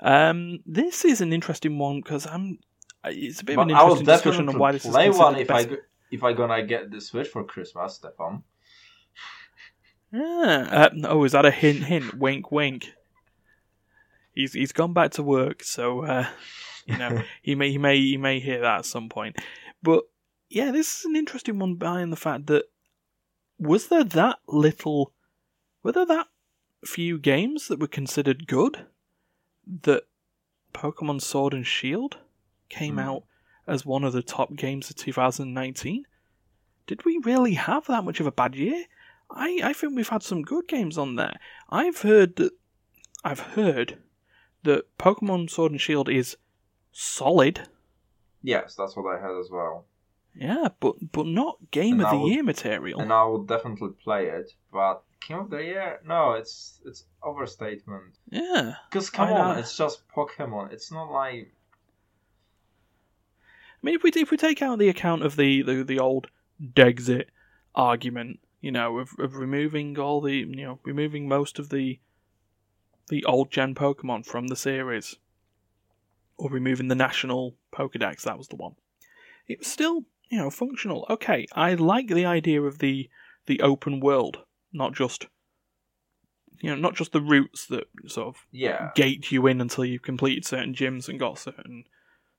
[0.00, 2.58] Um, this is an interesting one because I'm.
[3.04, 5.66] It's a bit of an interesting discussion on why this is considered one if best.
[5.66, 8.42] I go- if I gonna get the Switch for Christmas, Stefan.
[10.12, 10.68] Yeah.
[10.70, 11.84] Uh, oh, is that a hint?
[11.84, 12.14] Hint.
[12.14, 12.50] Wink.
[12.52, 12.92] Wink.
[14.34, 16.26] He's he's gone back to work, so uh,
[16.86, 19.36] you know he may he may he may hear that at some point.
[19.82, 20.04] But
[20.48, 22.64] yeah, this is an interesting one behind the fact that
[23.58, 25.12] was there that little,
[25.82, 26.28] were there that
[26.84, 28.86] few games that were considered good
[29.82, 30.04] that
[30.74, 32.18] Pokemon Sword and Shield
[32.68, 33.00] came Hmm.
[33.00, 33.24] out
[33.66, 36.04] as one of the top games of 2019?
[36.86, 38.86] Did we really have that much of a bad year?
[39.30, 41.38] I, I think we've had some good games on there.
[41.70, 42.52] I've heard that
[43.24, 43.98] I've heard
[44.64, 46.36] that Pokemon Sword and Shield is
[46.90, 47.68] solid.
[48.42, 49.86] Yes, that's what I heard as well.
[50.34, 53.00] Yeah, but but not game And of I the would- year material.
[53.00, 54.50] And I will definitely play it.
[54.72, 56.00] But Game of the Year?
[56.06, 58.18] No, it's it's overstatement.
[58.30, 58.74] yeah.
[58.90, 59.60] Because come I on, know.
[59.60, 60.72] it's just Pokemon.
[60.72, 61.52] It's not like
[63.82, 66.28] I mean, if we if we take out the account of the the, the old
[66.62, 67.26] Dexit
[67.74, 71.98] argument, you know, of, of removing all the you know removing most of the
[73.08, 75.16] the old gen Pokemon from the series,
[76.36, 78.76] or removing the national Pokedex, that was the one.
[79.48, 81.04] It was still you know functional.
[81.10, 83.10] Okay, I like the idea of the
[83.46, 85.26] the open world, not just
[86.60, 88.90] you know not just the routes that sort of yeah.
[88.94, 91.84] gate you in until you've completed certain gyms and got certain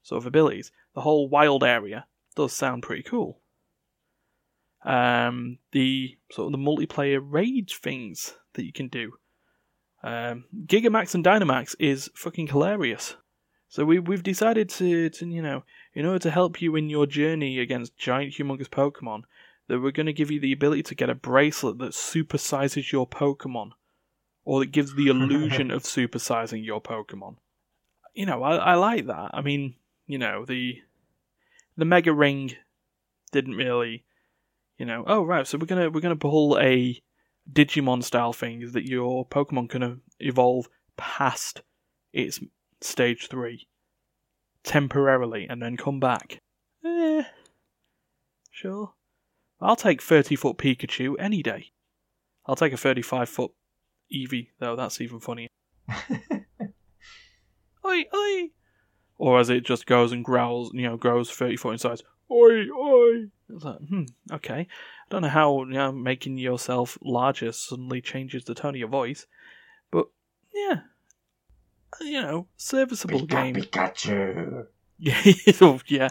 [0.01, 0.71] sort of abilities.
[0.95, 3.39] The whole wild area does sound pretty cool.
[4.85, 9.13] Um, the sort of the multiplayer raid things that you can do.
[10.03, 13.15] Um, Gigamax and Dynamax is fucking hilarious.
[13.69, 17.05] So we we've decided to, to you know in order to help you in your
[17.05, 19.23] journey against giant humongous Pokemon
[19.73, 23.07] that we're going to give you the ability to get a bracelet that supersizes your
[23.07, 23.71] Pokemon
[24.45, 27.37] or that gives the illusion of supersizing your Pokemon.
[28.13, 29.31] You know, I, I like that.
[29.33, 30.79] I mean, you know, the
[31.75, 32.55] the Mega Ring
[33.31, 34.05] didn't really,
[34.77, 37.01] you know, oh right, so we're gonna we're gonna pull a
[37.51, 41.63] Digimon style thing that your Pokemon can evolve past
[42.13, 42.39] its
[42.81, 43.67] stage three
[44.63, 46.39] temporarily and then come back.
[46.85, 47.23] Eh,
[48.51, 48.93] sure.
[49.63, 51.71] I'll take thirty foot Pikachu any day.
[52.45, 53.51] I'll take a thirty five foot
[54.13, 54.75] Eevee though.
[54.75, 55.47] That's even funnier.
[57.85, 58.49] Oi, oi!
[59.17, 62.01] Or as it just goes and growls, you know, grows 30 foot in size.
[62.31, 63.25] Oi, oi!
[63.49, 64.61] It's like, hmm, okay.
[64.61, 64.65] I
[65.09, 69.27] don't know how you know, making yourself larger suddenly changes the tone of your voice,
[69.91, 70.07] but
[70.53, 70.81] yeah.
[72.01, 73.55] You know, serviceable game.
[73.55, 74.67] Pikachu.
[74.99, 75.19] Yeah,
[75.87, 76.09] yeah.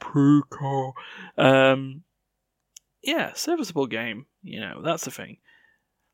[0.00, 0.92] Pika.
[1.36, 2.02] Um,
[3.02, 4.26] yeah, serviceable game.
[4.42, 5.38] You know, that's the thing.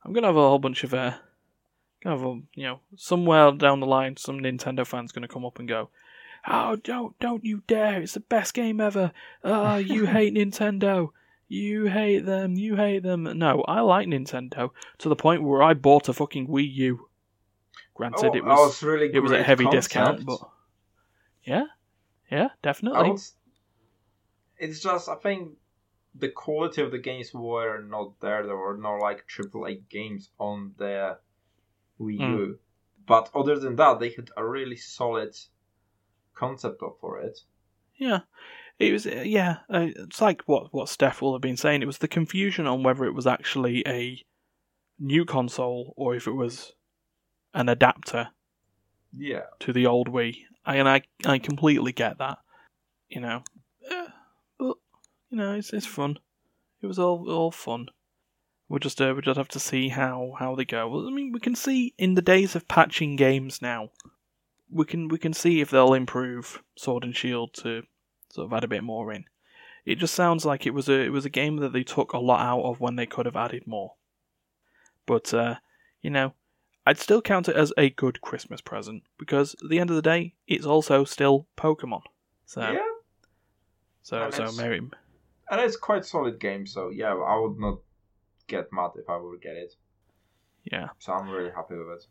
[0.04, 1.14] I'm gonna have a whole bunch of uh,
[2.02, 5.58] gonna have a, you know, somewhere down the line, some Nintendo fans gonna come up
[5.58, 5.90] and go,
[6.46, 8.02] "Oh, don't, don't you dare!
[8.02, 9.12] It's the best game ever!
[9.44, 11.10] Oh, you hate Nintendo."
[11.48, 13.22] You hate them, you hate them.
[13.38, 17.08] No, I like Nintendo to the point where I bought a fucking Wii U.
[17.94, 19.80] Granted, Oh, it was was really it was a heavy concept.
[19.84, 20.40] discount, but
[21.44, 21.66] yeah,
[22.32, 23.12] yeah, definitely.
[23.12, 23.20] would,
[24.58, 25.50] it's just I think
[26.18, 28.46] the quality of the games were not there.
[28.46, 31.18] There were no like AAA games on the
[32.00, 32.30] Wii Mm.
[32.38, 32.58] U.
[33.06, 35.36] But other than that, they had a really solid
[36.34, 37.38] concept for it.
[37.96, 38.20] Yeah,
[38.78, 39.06] it was.
[39.06, 41.82] uh, Yeah, uh, it's like what what Steph will have been saying.
[41.82, 44.20] It was the confusion on whether it was actually a
[44.98, 46.72] new console or if it was
[47.54, 48.28] an adapter
[49.16, 49.44] Yeah.
[49.60, 50.36] to the old Wii.
[50.64, 52.38] I, and I I completely get that.
[53.08, 53.44] You know,
[55.30, 56.18] you know it's it's fun.
[56.82, 57.88] It was all all fun.
[58.68, 60.88] We'll just uh, we'll just have to see how how they go.
[60.88, 63.90] Well, I mean, we can see in the days of patching games now,
[64.70, 67.82] we can we can see if they'll improve Sword and Shield to
[68.30, 69.24] sort of add a bit more in.
[69.84, 72.18] It just sounds like it was a it was a game that they took a
[72.18, 73.94] lot out of when they could have added more.
[75.06, 75.56] But uh,
[76.02, 76.34] you know,
[76.84, 80.02] I'd still count it as a good Christmas present because at the end of the
[80.02, 82.02] day, it's also still Pokemon.
[82.46, 82.78] So yeah,
[84.02, 84.80] so so Mary,
[85.50, 86.66] and it's quite solid game.
[86.66, 87.78] So yeah, I would not
[88.46, 89.74] get mad if I would get it.
[90.70, 90.88] yeah.
[90.98, 92.06] So I'm really happy with it.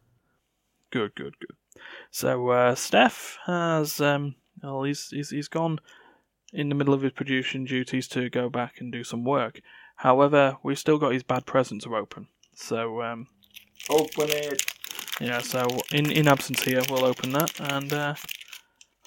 [0.91, 1.82] Good, good, good.
[2.12, 5.80] So uh, Steph has um, well, he's, he's he's gone
[6.54, 9.60] in the middle of his production duties to go back and do some work.
[9.98, 12.28] However, we've still got his bad present to open.
[12.54, 13.28] So um,
[13.89, 14.62] Open it.
[15.19, 18.15] yeah, so in in absence here, we'll open that and uh,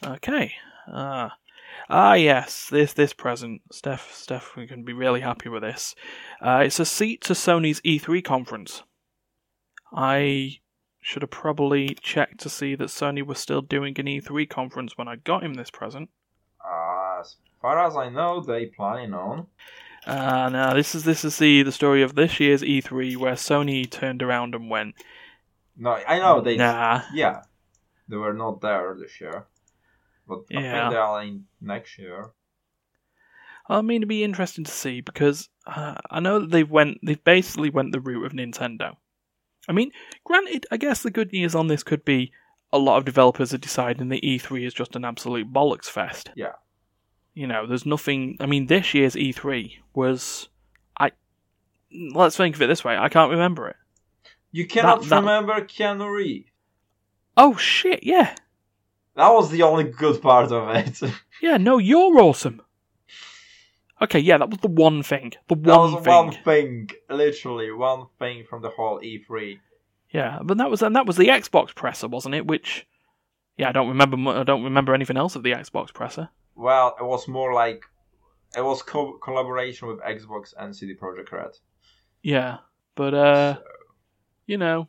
[0.05, 0.53] okay.
[0.87, 1.37] Ah.
[1.91, 4.13] Ah yes, this this present, Steph.
[4.13, 5.95] Steph, we can be really happy with this.
[6.41, 8.83] Uh, it's a seat to Sony's E3 conference.
[9.93, 10.59] I
[11.01, 15.09] should have probably checked to see that Sony was still doing an E3 conference when
[15.09, 16.11] I got him this present.
[16.63, 19.47] Uh, as far as I know, they planning on.
[20.07, 23.91] Uh, now this is this is the the story of this year's E3 where Sony
[23.91, 24.95] turned around and went,
[25.77, 26.57] No, I know they.
[26.57, 27.43] nah, Yeah,
[28.09, 29.47] they were not there this year,
[30.29, 30.81] but I Yeah.
[30.83, 32.31] think they are in next year.
[33.71, 37.23] I mean, it'd be interesting to see because uh, I know that they've went, they've
[37.23, 38.97] basically went the route of Nintendo.
[39.69, 39.91] I mean,
[40.25, 42.33] granted, I guess the good news on this could be
[42.73, 46.31] a lot of developers are deciding that E3 is just an absolute bollocks fest.
[46.35, 46.53] Yeah.
[47.35, 48.37] You know, there's nothing.
[48.41, 50.49] I mean, this year's E3 was,
[50.99, 51.13] I.
[51.93, 53.77] Let's think of it this way: I can't remember it.
[54.51, 56.49] You cannot that- remember Keanu Reeves.
[57.37, 58.03] Oh shit!
[58.03, 58.35] Yeah,
[59.19, 61.03] That was the only good part of it.
[61.43, 61.57] yeah.
[61.57, 62.63] No, you're awesome.
[64.01, 65.33] Okay, yeah, that was the one thing.
[65.49, 66.15] The that one was thing.
[66.15, 69.59] one thing, literally one thing from the whole E E3.
[70.11, 72.47] Yeah, but that was and that was the Xbox presser, wasn't it?
[72.47, 72.87] Which,
[73.57, 74.17] yeah, I don't remember.
[74.31, 76.29] I don't remember anything else of the Xbox presser.
[76.55, 77.83] Well, it was more like
[78.57, 81.51] it was co- collaboration with Xbox and CD Projekt Red.
[82.23, 82.59] Yeah,
[82.95, 83.63] but uh, So,
[84.47, 84.87] you know,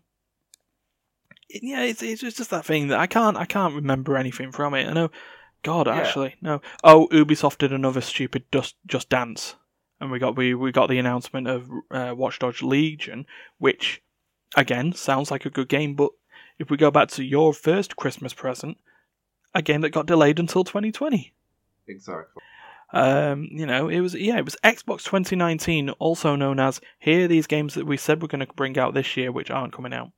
[1.49, 4.87] yeah, it's it's just that thing that I can't I can't remember anything from it.
[4.87, 5.09] I know,
[5.63, 5.95] God, Yeah.
[5.97, 6.61] actually, no.
[6.83, 9.55] Oh, Ubisoft did another stupid just just dance,
[9.99, 13.25] and we got we we got the announcement of uh, Watch Dogs Legion,
[13.57, 14.01] which
[14.55, 16.11] again sounds like a good game, but
[16.57, 18.77] if we go back to your first Christmas present,
[19.55, 21.33] a game that got delayed until 2020.
[21.87, 22.41] exactly.
[22.91, 27.27] Um, you know, it was yeah, it was Xbox 2019, also known as here are
[27.27, 29.93] these games that we said we're going to bring out this year, which aren't coming
[29.93, 30.09] out.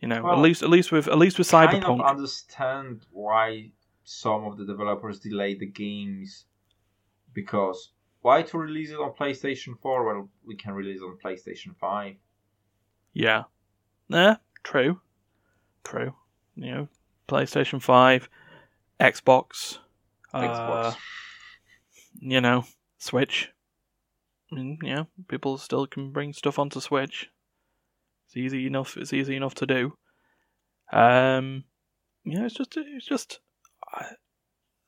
[0.00, 1.68] You know, at least at least with at least with Cyberpunk.
[1.68, 3.70] I Kind of understand why
[4.04, 6.46] some of the developers delay the games
[7.34, 11.76] because why to release it on PlayStation 4 when we can release it on PlayStation
[11.78, 12.14] 5?
[13.12, 13.44] yeah,
[14.08, 15.00] yeah, true,
[15.84, 16.14] true.
[16.54, 16.88] You know,
[17.28, 18.28] PlayStation 5,
[19.00, 19.78] Xbox,
[20.34, 20.84] Xbox.
[20.84, 20.92] uh,
[22.20, 22.64] you know,
[22.98, 23.50] Switch.
[24.52, 27.30] I mean, you know, people still can bring stuff onto Switch.
[28.30, 28.96] It's easy enough.
[28.96, 29.94] It's easy enough to do.
[30.92, 31.64] Um,
[32.24, 33.40] yeah, it's just it's just
[33.92, 34.04] uh,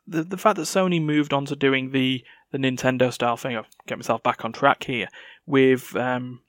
[0.07, 3.57] the the fact that Sony moved on to doing the the Nintendo style thing.
[3.57, 5.09] I'll get myself back on track here
[5.44, 6.42] with um.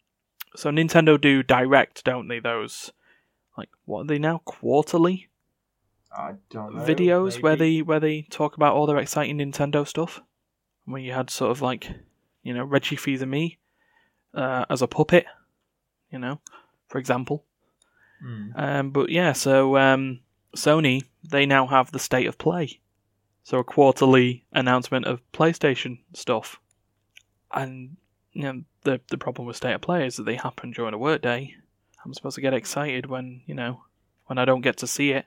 [0.56, 2.40] So Nintendo do direct, don't they?
[2.40, 2.92] Those
[3.58, 4.44] like what are they now?
[4.46, 5.30] Quarterly
[6.16, 6.84] I don't know.
[6.84, 10.22] videos where they where they talk about all their exciting Nintendo stuff.
[10.86, 11.90] Where you had sort of like,
[12.44, 13.58] you know, Reggie Fils-Aimé
[14.36, 15.26] uh, as a puppet,
[16.12, 16.42] you know,
[16.94, 17.44] for example.
[18.22, 18.52] Hmm.
[18.56, 20.20] Um, but yeah, so um,
[20.56, 22.82] Sony they now have the state of play,
[23.42, 26.60] so a quarterly announcement of PlayStation stuff,
[27.52, 27.98] and
[28.34, 31.00] you know the the problem with state of play is that they happen during a
[31.00, 31.56] workday.
[32.06, 33.82] I'm supposed to get excited when you know
[34.28, 35.26] when I don't get to see it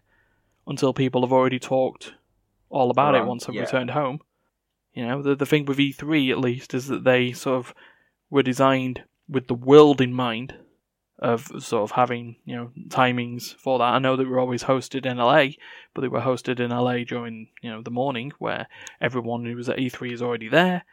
[0.69, 2.15] until people have already talked
[2.71, 3.63] all about it once I've yeah.
[3.63, 4.21] returned home.
[4.95, 7.75] You know, the the thing with E3 at least is that they sort of
[8.31, 10.55] were designed with the world in mind
[11.19, 13.85] of sort of having, you know, timings for that.
[13.95, 15.47] I know that we're always hosted in LA,
[15.95, 18.67] but they were hosted in LA during, you know, the morning where
[19.01, 20.85] everyone who was at E3 is already there.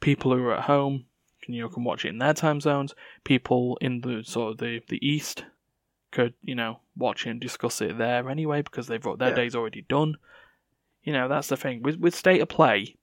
[0.00, 1.04] People who are at home
[1.42, 2.94] can you know can watch it in their time zones.
[3.22, 5.44] People in the sort of the, the east
[6.10, 9.34] could, you know, watch it and discuss it there anyway because they've got their Yeah.
[9.36, 10.16] day's already done.
[11.04, 11.82] You know, that's the thing.
[11.82, 12.96] With with State of Play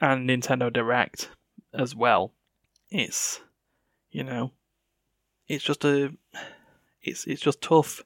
[0.00, 1.30] and Nintendo Direct
[1.74, 2.32] as well,
[2.90, 3.40] it's
[4.10, 4.52] you know
[5.52, 6.12] it's just a
[7.02, 8.02] it's it's just tough.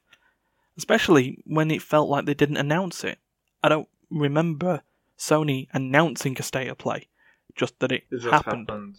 [0.76, 3.18] Especially when it felt like they didn't announce it.
[3.62, 4.82] I don't remember
[5.18, 7.09] Sony announcing a state of play.
[7.55, 8.68] Just that it, It just happened.
[8.68, 8.97] happened.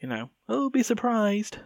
[0.00, 0.30] You know.
[0.48, 1.58] Oh be surprised.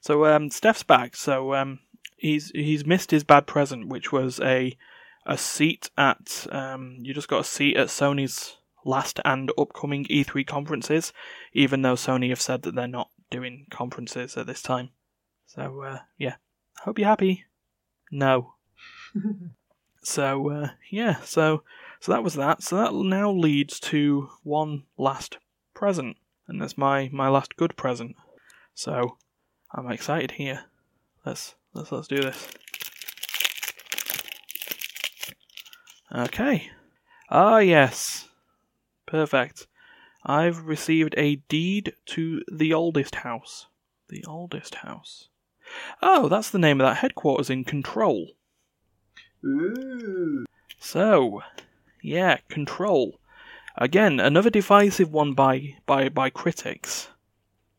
[0.00, 1.16] So um, Steph's back.
[1.16, 1.80] So um,
[2.16, 4.76] he's he's missed his bad present, which was a
[5.26, 10.46] a seat at um, you just got a seat at Sony's last and upcoming E3
[10.46, 11.12] conferences,
[11.52, 14.90] even though Sony have said that they're not doing conferences at this time.
[15.46, 16.36] So uh, yeah,
[16.80, 17.44] hope you're happy.
[18.10, 18.54] No.
[20.02, 21.62] so uh, yeah, so
[22.00, 22.62] so that was that.
[22.62, 25.38] So that now leads to one last
[25.74, 26.16] present,
[26.48, 28.16] and that's my my last good present.
[28.74, 29.16] So
[29.72, 30.64] I'm excited here.
[31.24, 32.48] Let's let's let's do this.
[36.14, 36.70] Okay.
[37.30, 38.28] Ah yes.
[39.06, 39.66] Perfect.
[40.28, 43.66] I've received a deed to the oldest house.
[44.08, 45.28] The oldest house.
[46.02, 48.32] Oh, that's the name of that headquarters in Control.
[49.44, 50.44] Ooh.
[50.78, 51.42] So,
[52.02, 53.20] yeah, Control.
[53.76, 57.08] Again, another divisive one by by by critics,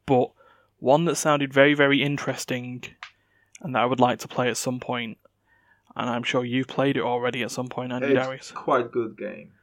[0.05, 0.31] but
[0.79, 2.83] one that sounded very very interesting,
[3.61, 5.17] and that I would like to play at some point.
[5.95, 8.53] And I'm sure you've played it already at some point, Andy It's Dariusz.
[8.53, 9.53] quite good game.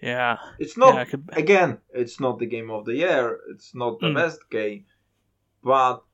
[0.00, 1.78] Yeah, It's not Yeah, could- again.
[1.92, 3.40] It's not the game of the year.
[3.50, 4.14] It's not the Mm.
[4.14, 4.86] best game,
[5.62, 6.04] but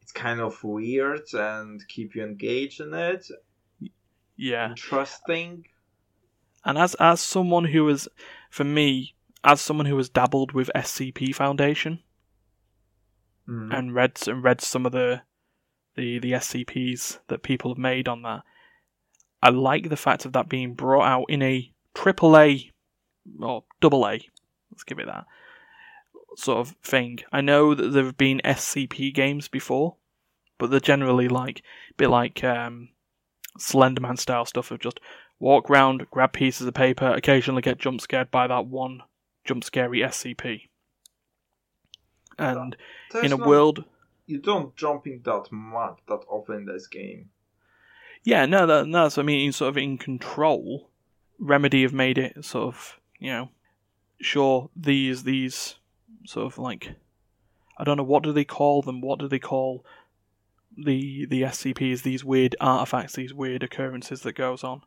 [0.00, 3.26] it's kind of weird and keep you engaged in it.
[4.36, 4.70] yeah.
[4.70, 5.66] Interesting.
[6.64, 8.08] And as as someone who has,
[8.50, 12.02] for me, as someone who has dabbled with SCP Foundation
[13.48, 13.76] Mm.
[13.76, 15.22] and read and read some of the
[15.96, 18.42] the the SCPs that people have made on that,
[19.42, 22.70] I like the fact of that being brought out in a triple A
[23.40, 24.20] or double A.
[24.70, 25.26] Let's give it that
[26.36, 27.20] sort of thing.
[27.32, 29.96] I know that there have been SCP games before,
[30.58, 31.60] but they're generally like
[31.90, 32.90] a bit like um,
[33.58, 35.00] Slenderman style stuff of just
[35.40, 39.02] walk round, grab pieces of paper, occasionally get jump scared by that one
[39.44, 40.68] jump scary SCP.
[42.38, 42.76] And
[43.12, 43.84] There's in a not- world
[44.26, 47.30] you don't jumping that much that often in this game.
[48.24, 50.90] Yeah, no, that, that's I mean, sort of in control.
[51.38, 53.50] Remedy have made it sort of, you know,
[54.20, 55.76] sure these these
[56.26, 56.94] sort of like,
[57.78, 59.00] I don't know what do they call them?
[59.00, 59.84] What do they call
[60.76, 62.02] the the SCPs?
[62.02, 64.82] These weird artifacts, these weird occurrences that goes on.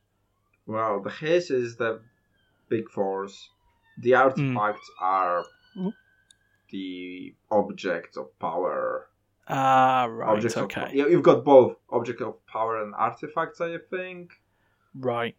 [0.66, 2.02] Well, the his is the
[2.70, 3.50] big force.
[3.98, 5.44] The artifacts are
[5.78, 5.94] Mhm.
[6.70, 9.10] the objects of power.
[9.48, 13.60] Ah, right, objects okay, yeah, you've got both object of power and artifacts.
[13.60, 14.32] I think.
[14.96, 15.36] right,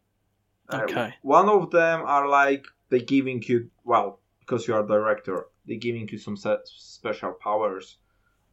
[0.69, 5.47] Uh, okay, one of them are like they giving you well because you are director.
[5.67, 7.99] They giving you some set special powers,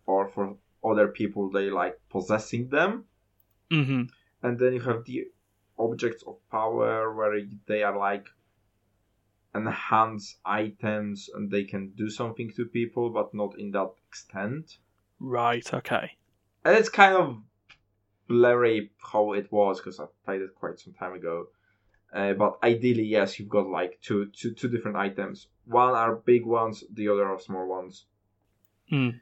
[0.05, 3.05] or for other people they like possessing them.
[3.71, 4.03] mm-hmm,
[4.43, 5.27] and then you have the
[5.77, 8.27] objects of power where they are like
[9.55, 14.77] enhance items and they can do something to people but not in that extent
[15.19, 16.11] right, okay,
[16.63, 17.37] and it's kind of
[18.27, 21.47] blurry how it was because i played it quite some time ago
[22.13, 26.45] uh, but ideally yes you've got like two, two, two different items one are big
[26.45, 28.05] ones the other are small ones
[28.91, 29.19] mm.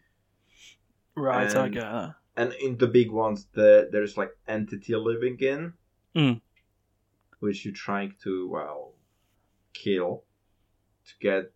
[1.15, 2.15] right, I And- get that.
[2.35, 5.73] and in the big ones the there's like entity living in
[6.15, 6.41] Mm.
[7.39, 8.93] which you're trying to well
[9.73, 10.23] kill
[11.07, 11.51] to get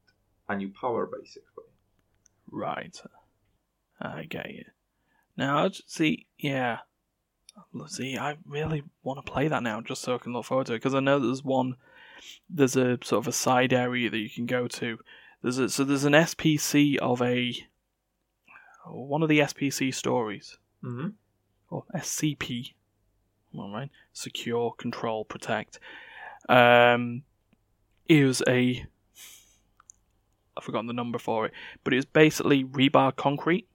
[0.49, 1.65] a new power basically
[2.53, 3.01] Right.
[4.01, 4.65] I get you.
[5.37, 6.79] Now, I see, yeah.
[7.73, 10.67] Let's See, I really want to play that now just so I can look forward
[10.67, 11.75] to it because I know there's one,
[12.49, 14.99] there's a sort of a side area that you can go to.
[15.41, 17.55] There's a, so there's an SPC of a,
[18.85, 21.09] one of the SPC stories, mm-hmm.
[21.69, 22.73] or SCP,
[23.57, 25.79] all right, secure, control, protect.
[26.49, 27.23] Um,
[28.07, 28.85] it was a,
[30.57, 33.67] I've forgotten the number for it, but it was basically rebar concrete,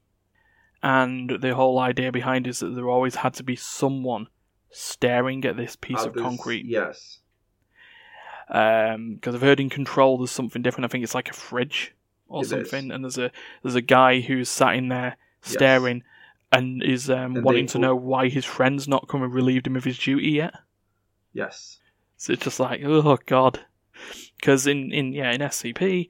[0.82, 4.28] and the whole idea behind it is that there always had to be someone
[4.70, 6.64] staring at this piece of concrete.
[6.66, 7.20] yes
[8.48, 10.84] Um Because I've heard in Control there's something different.
[10.84, 11.94] I think it's like a fridge
[12.28, 12.50] or It is.
[12.50, 13.30] something, and there's a
[13.62, 16.02] there's a guy who's sat in there staring
[16.52, 19.76] and is um, And wanting to know why his friend's not come and relieved him
[19.76, 20.54] of his duty yet.
[21.32, 21.78] yes
[22.16, 23.60] So it's just like, oh god,
[24.38, 26.08] because in in yeah in SCP,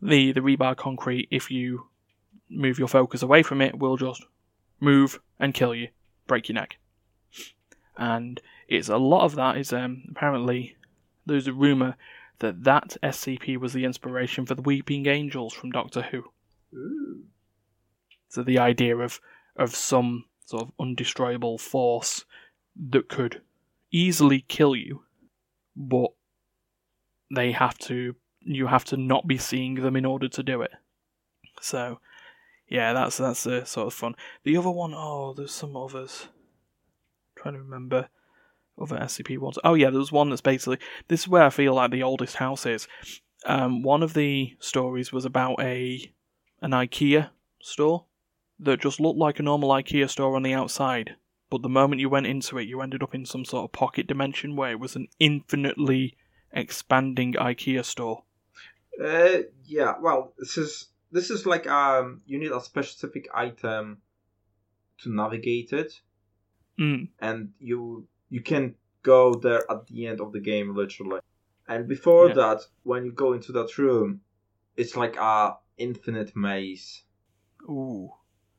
[0.00, 1.88] the the rebar concrete, if you
[2.50, 4.24] move your focus away from it, will just
[4.80, 5.88] move and kill you,
[6.26, 6.78] break your neck.
[7.96, 10.76] And it's a lot of that is um apparently
[11.26, 11.96] there's a rumor
[12.38, 16.24] that that SCP was the inspiration for the Weeping Angels from Doctor Who.
[16.74, 17.24] Ooh.
[18.28, 19.20] So the idea of
[19.56, 22.24] of some sort of undestroyable force
[22.90, 23.42] that could
[23.90, 25.02] easily kill you,
[25.74, 26.10] but
[27.34, 30.70] they have to you have to not be seeing them in order to do it.
[31.60, 32.00] So
[32.68, 34.14] yeah, that's that's uh, sort of fun.
[34.44, 36.28] The other one, oh, there's some others.
[37.34, 38.08] trying to remember
[38.80, 39.58] other SCP ones.
[39.64, 42.36] Oh yeah, there was one that's basically this is where I feel like the oldest
[42.36, 42.86] house is.
[43.46, 46.12] Um, one of the stories was about a
[46.60, 47.30] an IKEA
[47.62, 48.04] store
[48.60, 51.16] that just looked like a normal IKEA store on the outside,
[51.50, 54.06] but the moment you went into it, you ended up in some sort of pocket
[54.06, 56.16] dimension where it was an infinitely
[56.52, 58.24] expanding IKEA store.
[59.02, 59.94] Uh, yeah.
[60.00, 64.02] Well, this is this is like um, you need a specific item
[65.02, 65.92] to navigate it,
[66.78, 67.08] Mm.
[67.20, 71.20] and you you can go there at the end of the game, literally.
[71.66, 72.34] And before Yeah.
[72.34, 74.20] that, when you go into that room,
[74.76, 77.04] it's like a infinite maze.
[77.68, 78.10] Ooh.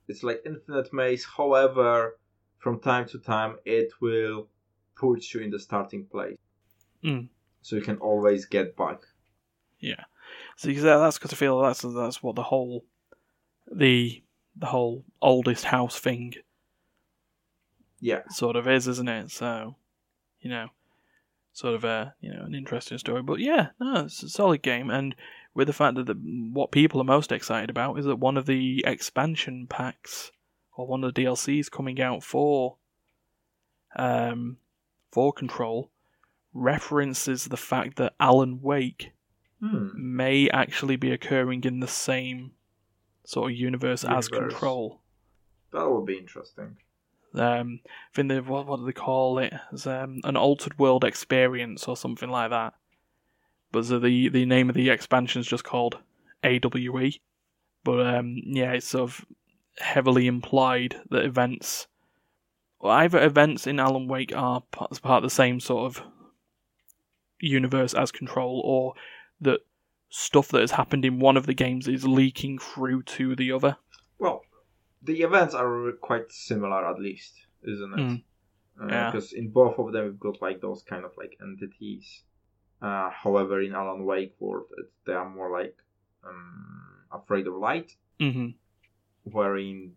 [0.08, 1.24] It's like infinite maze.
[1.26, 2.18] However,
[2.58, 4.50] from time to time, it will
[4.96, 6.38] put you in the starting place,
[7.04, 7.30] Mm.
[7.62, 9.02] so you can always get back.
[9.80, 10.04] Yeah.
[10.60, 12.84] So you- that's because I feel that's that's what the whole
[13.72, 14.22] the
[14.58, 16.34] the whole oldest house thing
[18.02, 18.28] Yeah.
[18.28, 19.32] sort of is, isn't it?
[19.32, 19.78] So,
[20.42, 20.68] you know,
[21.54, 23.22] sort of a you know an interesting story.
[23.22, 25.16] But yeah, no, it's a solid game, and
[25.54, 26.16] with the fact that the,
[26.52, 30.30] what people are most excited about is that one of the expansion packs
[30.76, 32.76] or one of the DLCs coming out for
[33.96, 34.58] um
[35.10, 35.90] for Control
[36.54, 39.14] references the fact that Alan Wake
[39.62, 39.90] Hmm.
[39.94, 42.52] may actually be occurring in the same
[43.26, 45.02] sort of universe, as Control.
[45.74, 46.78] That would be interesting.
[47.36, 49.54] Um, I think they what, what do they call it?
[49.72, 52.74] It's, um, an altered world experience or something like that.
[53.72, 56.00] But so the the name of the expansion is just called
[56.44, 57.20] AWE.
[57.84, 59.26] But um, yeah, it's sort of
[59.78, 61.88] heavily implied that events,
[62.80, 66.04] well, either events in Alan Wake are part, part of the same sort of
[67.40, 68.94] universe as Control, or
[69.42, 69.62] that
[70.10, 73.78] stuff that has happened in one of the games is leaking through to the other.
[74.18, 74.42] Well,
[75.02, 77.34] the events are quite similar, at least,
[77.64, 78.00] isn't it?
[78.00, 78.24] Mm.
[78.88, 79.12] Yeah.
[79.12, 82.24] Because in both of them, we've got like those kind of like entities.
[82.82, 85.76] Uh, however, in Alan Wake world, it, they are more like
[86.26, 87.92] um, afraid of light.
[88.20, 88.50] hmm
[89.24, 89.94] Where in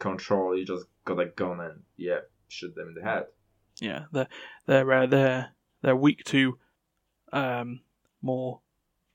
[0.00, 3.26] Control, you just got a gun and yeah, shoot them in the head.
[3.80, 4.28] Yeah, they're
[4.66, 5.50] they're uh, they're
[5.82, 6.58] they're weak to
[7.32, 7.80] um,
[8.20, 8.60] more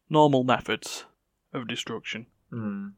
[0.10, 1.05] normal methods
[1.53, 2.28] of destruction.
[2.49, 2.89] Hmm.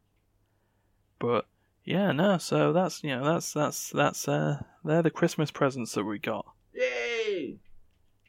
[1.19, 1.45] But
[1.83, 2.37] yeah, no.
[2.37, 6.45] So that's you know that's that's that's uh, they're the Christmas presents that we got.
[6.73, 7.59] Yay!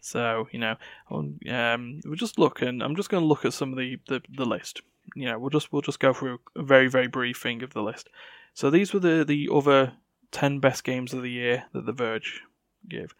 [0.00, 0.76] So you know,
[1.10, 3.98] um, um, we'll just look and I'm just going to look at some of the,
[4.08, 4.82] the the list.
[5.14, 7.82] You know, we'll just we'll just go through a very very brief thing of the
[7.82, 8.08] list.
[8.54, 9.94] So these were the the other
[10.30, 12.42] ten best games of the year that The Verge
[12.88, 13.14] gave.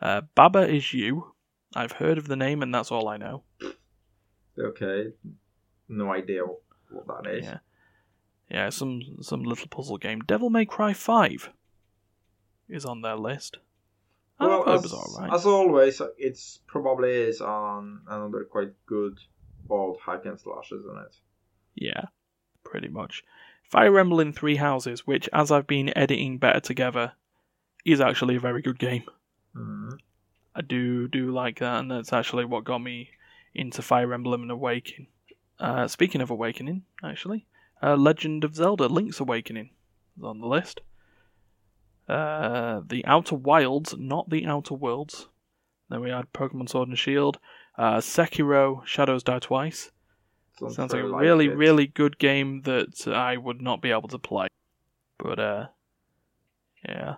[0.00, 1.32] Uh, Baba is you.
[1.74, 3.42] I've heard of the name and that's all I know.
[4.58, 5.12] Okay.
[5.88, 6.42] No idea
[6.90, 7.44] what that is.
[7.46, 7.58] Yeah,
[8.50, 10.20] yeah, some some little puzzle game.
[10.20, 11.50] Devil May Cry Five
[12.68, 13.58] is on their list.
[14.40, 19.18] I Well, thought it as, as always, it's probably is on another quite good
[19.68, 21.16] old hack and slash, isn't it?
[21.74, 22.04] Yeah,
[22.64, 23.24] pretty much.
[23.64, 27.12] Fire Emblem Three Houses, which, as I've been editing better together,
[27.84, 29.04] is actually a very good game.
[29.54, 29.90] Hmm.
[30.54, 33.10] I do do like that, and that's actually what got me
[33.58, 35.08] into Fire Emblem and Awakening.
[35.58, 37.46] Uh, speaking of Awakening, actually,
[37.82, 39.70] uh, Legend of Zelda: Link's Awakening
[40.16, 40.80] is on the list.
[42.08, 45.28] Uh, the Outer Wilds, not the Outer Worlds.
[45.90, 47.38] Then we had Pokemon Sword and Shield.
[47.76, 49.90] Uh, Sekiro: Shadows Die Twice.
[50.58, 54.48] Sounds like a really, really good game that I would not be able to play.
[55.18, 55.66] But, uh,
[56.88, 57.16] yeah.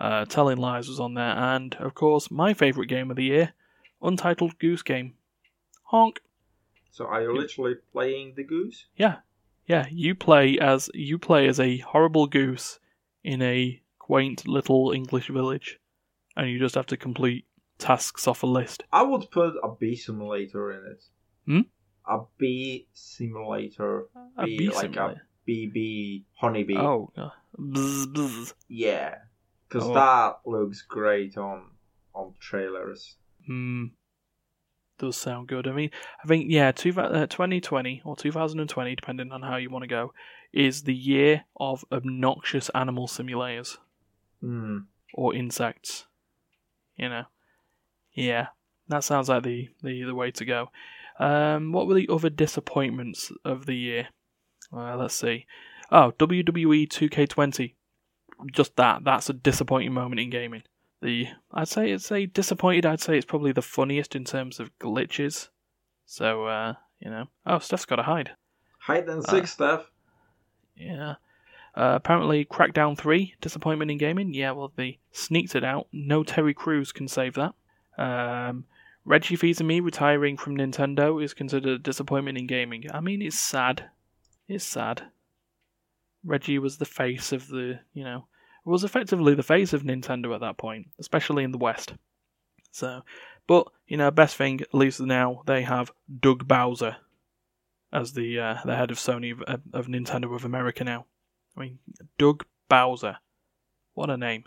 [0.00, 3.52] Uh, Telling Lies was on there, and, of course, my favourite game of the year,
[4.02, 5.14] Untitled Goose Game.
[5.90, 6.20] Honk.
[6.90, 8.86] So are you literally playing the goose?
[8.96, 9.16] Yeah.
[9.66, 12.78] Yeah, you play as you play as a horrible goose
[13.24, 15.80] in a quaint little English village,
[16.36, 17.44] and you just have to complete
[17.78, 18.84] tasks off a list.
[18.92, 21.04] I would put a bee simulator in it.
[21.46, 21.60] Hmm?
[22.08, 24.06] A bee simulator.
[24.36, 25.20] A Bee, bee like simulator.
[25.20, 26.76] a bee bee honeybee.
[26.78, 28.54] Oh, uh, bzz, bzz.
[28.68, 29.16] Yeah.
[29.68, 29.94] Because Oh.
[29.94, 31.72] that looks great on
[32.14, 33.16] on trailers.
[33.46, 33.86] Hmm.
[34.98, 35.66] Does sound good.
[35.68, 35.90] I mean,
[36.24, 40.12] I think yeah, two, uh, 2020 or 2020, depending on how you want to go,
[40.52, 43.76] is the year of obnoxious animal simulators
[44.40, 44.78] Hmm.
[45.12, 46.06] or insects.
[46.96, 47.24] You know,
[48.14, 48.48] yeah,
[48.88, 50.68] that sounds like the the, the way to go.
[51.18, 54.08] Um, what were the other disappointments of the year?
[54.72, 55.46] Uh, let's see.
[55.90, 57.74] Oh, WWE 2K20.
[58.52, 59.04] Just that.
[59.04, 60.62] That's a disappointing moment in gaming.
[61.02, 62.86] The I'd say it's a disappointed.
[62.86, 65.48] I'd say it's probably the funniest in terms of glitches.
[66.06, 67.26] So uh, you know.
[67.44, 68.30] Oh, Steph's got to hide.
[68.78, 69.90] Hide and seek stuff.
[70.76, 71.14] Yeah.
[71.76, 74.32] Uh, apparently, Crackdown 3, disappointment in gaming.
[74.32, 75.88] Yeah, well, they sneaked it out.
[75.92, 77.54] No Terry Crews can save that.
[77.98, 78.64] Um,
[79.04, 82.84] Reggie Fils-Aimé retiring from Nintendo is considered a disappointment in gaming.
[82.92, 83.90] I mean, it's sad.
[84.48, 85.02] It's sad.
[86.24, 88.26] Reggie was the face of the, you know,
[88.66, 91.94] was effectively the face of Nintendo at that point, especially in the West.
[92.72, 93.02] So,
[93.46, 96.96] but you know, best thing at least now they have Doug Bowser
[97.92, 101.06] as the uh, the head of Sony of, of Nintendo of America now.
[101.56, 101.78] I mean,
[102.18, 103.18] Doug Bowser,
[103.94, 104.44] what a name!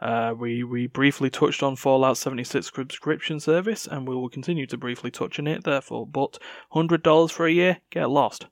[0.00, 4.76] Uh, we we briefly touched on Fallout 76 subscription service, and we will continue to
[4.76, 5.64] briefly touch on it.
[5.64, 6.38] Therefore, but
[6.70, 8.46] hundred dollars for a year, get lost.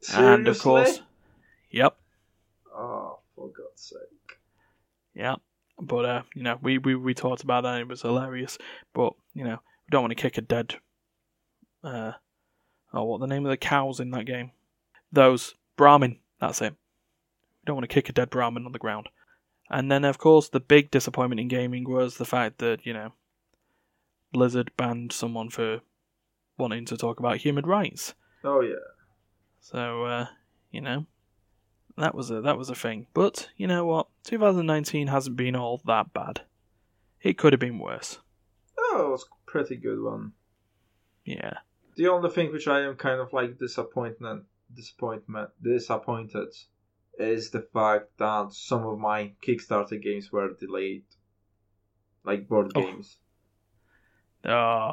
[0.00, 0.34] Seriously?
[0.34, 1.00] And of course,
[1.70, 1.96] yep,
[3.44, 4.38] for God's sake.
[5.14, 5.36] yeah.
[5.80, 7.80] But uh, you know, we, we we talked about that.
[7.80, 8.58] It was hilarious.
[8.92, 10.76] But you know, we don't want to kick a dead.
[11.82, 12.12] Uh,
[12.92, 14.52] oh, what the name of the cows in that game?
[15.10, 16.18] Those Brahmin.
[16.40, 16.72] That's it.
[16.72, 19.08] We don't want to kick a dead Brahmin on the ground.
[19.70, 23.12] And then, of course, the big disappointment in gaming was the fact that you know,
[24.32, 25.80] Blizzard banned someone for
[26.56, 28.14] wanting to talk about human rights.
[28.44, 28.76] Oh yeah.
[29.58, 30.26] So uh,
[30.70, 31.06] you know,
[31.96, 33.06] that was a that was a thing.
[33.14, 34.08] But you know what?
[34.24, 36.42] 2019 hasn't been all that bad.
[37.22, 38.18] It could have been worse.
[38.78, 40.32] Oh, it was a pretty good one.
[41.24, 41.54] Yeah.
[41.96, 46.48] The only thing which I am kind of like disappointment, disappointment, disappointed,
[47.18, 51.04] is the fact that some of my Kickstarter games were delayed,
[52.24, 52.80] like board Oh.
[52.82, 53.18] games.
[54.44, 54.92] Oh,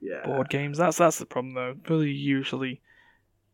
[0.00, 0.24] Yeah.
[0.24, 0.78] board games.
[0.78, 1.74] That's that's the problem though.
[1.88, 2.80] Really, usually,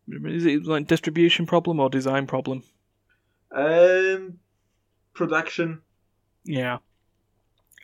[0.09, 2.63] is it like distribution problem or design problem?
[3.55, 4.39] Um,
[5.15, 5.83] production.
[6.45, 6.79] Yeah.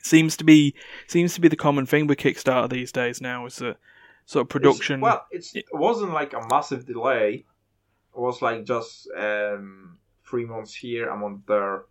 [0.03, 0.75] Seems to be
[1.07, 3.77] seems to be the common thing with Kickstarter these days now is that
[4.27, 5.01] sort of It's- production.
[5.01, 7.45] well, it's, it wasn't like a massive delay.
[8.15, 9.99] It was like just um
[10.29, 11.85] three months here, a month there.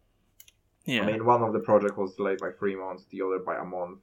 [0.86, 3.58] yeah, I mean, one of the project was delayed by three months, the other by
[3.58, 4.00] a month.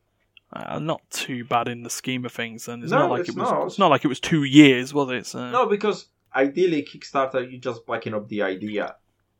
[0.53, 2.68] uh, not too bad in the scheme of things.
[2.68, 3.51] And it's No, not like it's it was.
[3.51, 3.66] not.
[3.66, 5.27] It's not like it was two years, was it?
[5.27, 8.95] So, No, because ideally Kickstarter, you're just backing up the idea,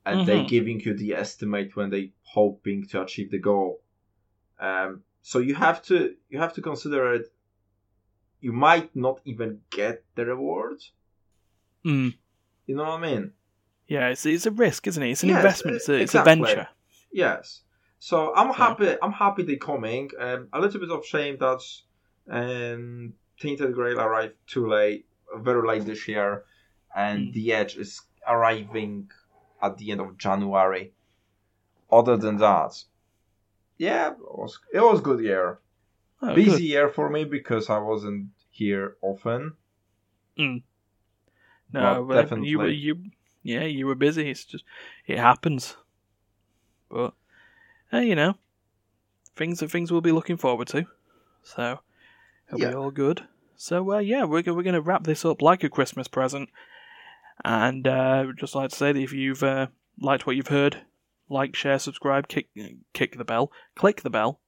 [0.07, 0.49] and they Mhm.
[0.49, 3.81] giving you the estimate when they hoping to achieve the goal.
[4.61, 7.33] Um, so you have to you have to consider it.
[8.41, 10.79] You might not even get the reward.
[11.85, 12.15] Mm.
[12.67, 13.33] You know what I mean?
[13.89, 15.11] Yeah, it's it's a risk, isn't it?
[15.11, 15.77] It's an Yes, investment.
[15.77, 16.69] It's a, it's a venture.
[17.13, 17.63] Yes.
[17.99, 18.97] So I'm happy.
[19.03, 20.11] I'm happy they're coming.
[20.19, 21.63] Um, a little bit of shame that
[22.29, 26.45] um, Tainted Grail arrived too late, very late this year,
[26.95, 27.33] and Mm.
[27.35, 29.11] The Edge is arriving
[29.63, 30.93] at the end of January.
[31.91, 32.83] Other than that,
[33.79, 35.59] yeah, it was it was good year.
[36.23, 36.61] Oh, Busy good.
[36.63, 39.57] year for me because I wasn't here often.
[41.73, 42.49] No, but definitely.
[42.49, 43.11] you were you.
[43.43, 44.31] Yeah, you were busy.
[44.31, 44.65] It's just
[45.07, 45.77] it happens.
[46.89, 47.15] But
[47.91, 48.35] hey, you know,
[49.37, 50.87] things are things we'll be looking forward to.
[51.43, 51.81] So
[52.49, 52.71] it'll Yeah.
[52.71, 53.27] be all good.
[53.57, 56.49] So uh, yeah, we're we're going to wrap this up like a Christmas present,
[57.43, 59.69] and uh, just like to say that if you've uh,
[60.01, 60.83] liked what you've heard,
[61.29, 62.49] like, share, subscribe, kick
[62.93, 64.41] kick the bell, click the bell,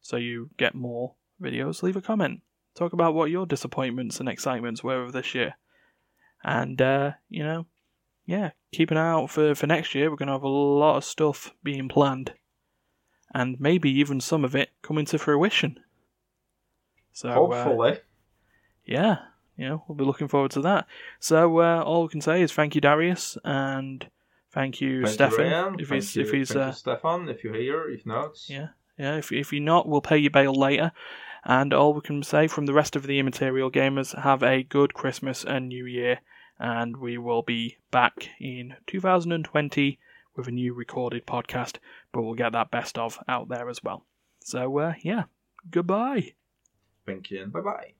[0.00, 1.82] so you get more videos.
[1.82, 2.40] Leave a comment.
[2.74, 5.54] Talk about what your disappointments and excitements were of this year.
[6.44, 7.66] And uh, you know,
[8.24, 10.10] yeah, keep an eye out for, for next year.
[10.10, 12.34] We're gonna have a lot of stuff being planned.
[13.34, 15.80] And maybe even some of it coming to fruition.
[17.12, 17.98] So uh, Hopefully,
[18.86, 19.16] yeah,
[19.58, 20.86] you know, we'll be looking forward to that.
[21.20, 24.08] So uh, all we can say is thank you, Dariusz, and
[24.52, 25.44] thank you, Thank you, Stefan.
[25.52, 25.80] Ryan.
[25.80, 28.68] if Thank he's you- if he's uh, you, Stefan, if you're here, if not, yeah,
[28.96, 29.16] yeah.
[29.16, 30.92] If if you're not, we'll pay you bail later.
[31.44, 34.92] And all we can say from the rest of the immaterial gamers, have a good
[34.94, 36.20] Christmas and New Year,
[36.58, 39.98] and we will be back in 2020
[40.36, 41.76] with a new recorded podcast.
[42.12, 44.04] But we'll get that best of out there as well.
[44.40, 45.24] So uh, yeah,
[45.70, 46.32] goodbye.
[47.06, 47.92] thank you and bye bye.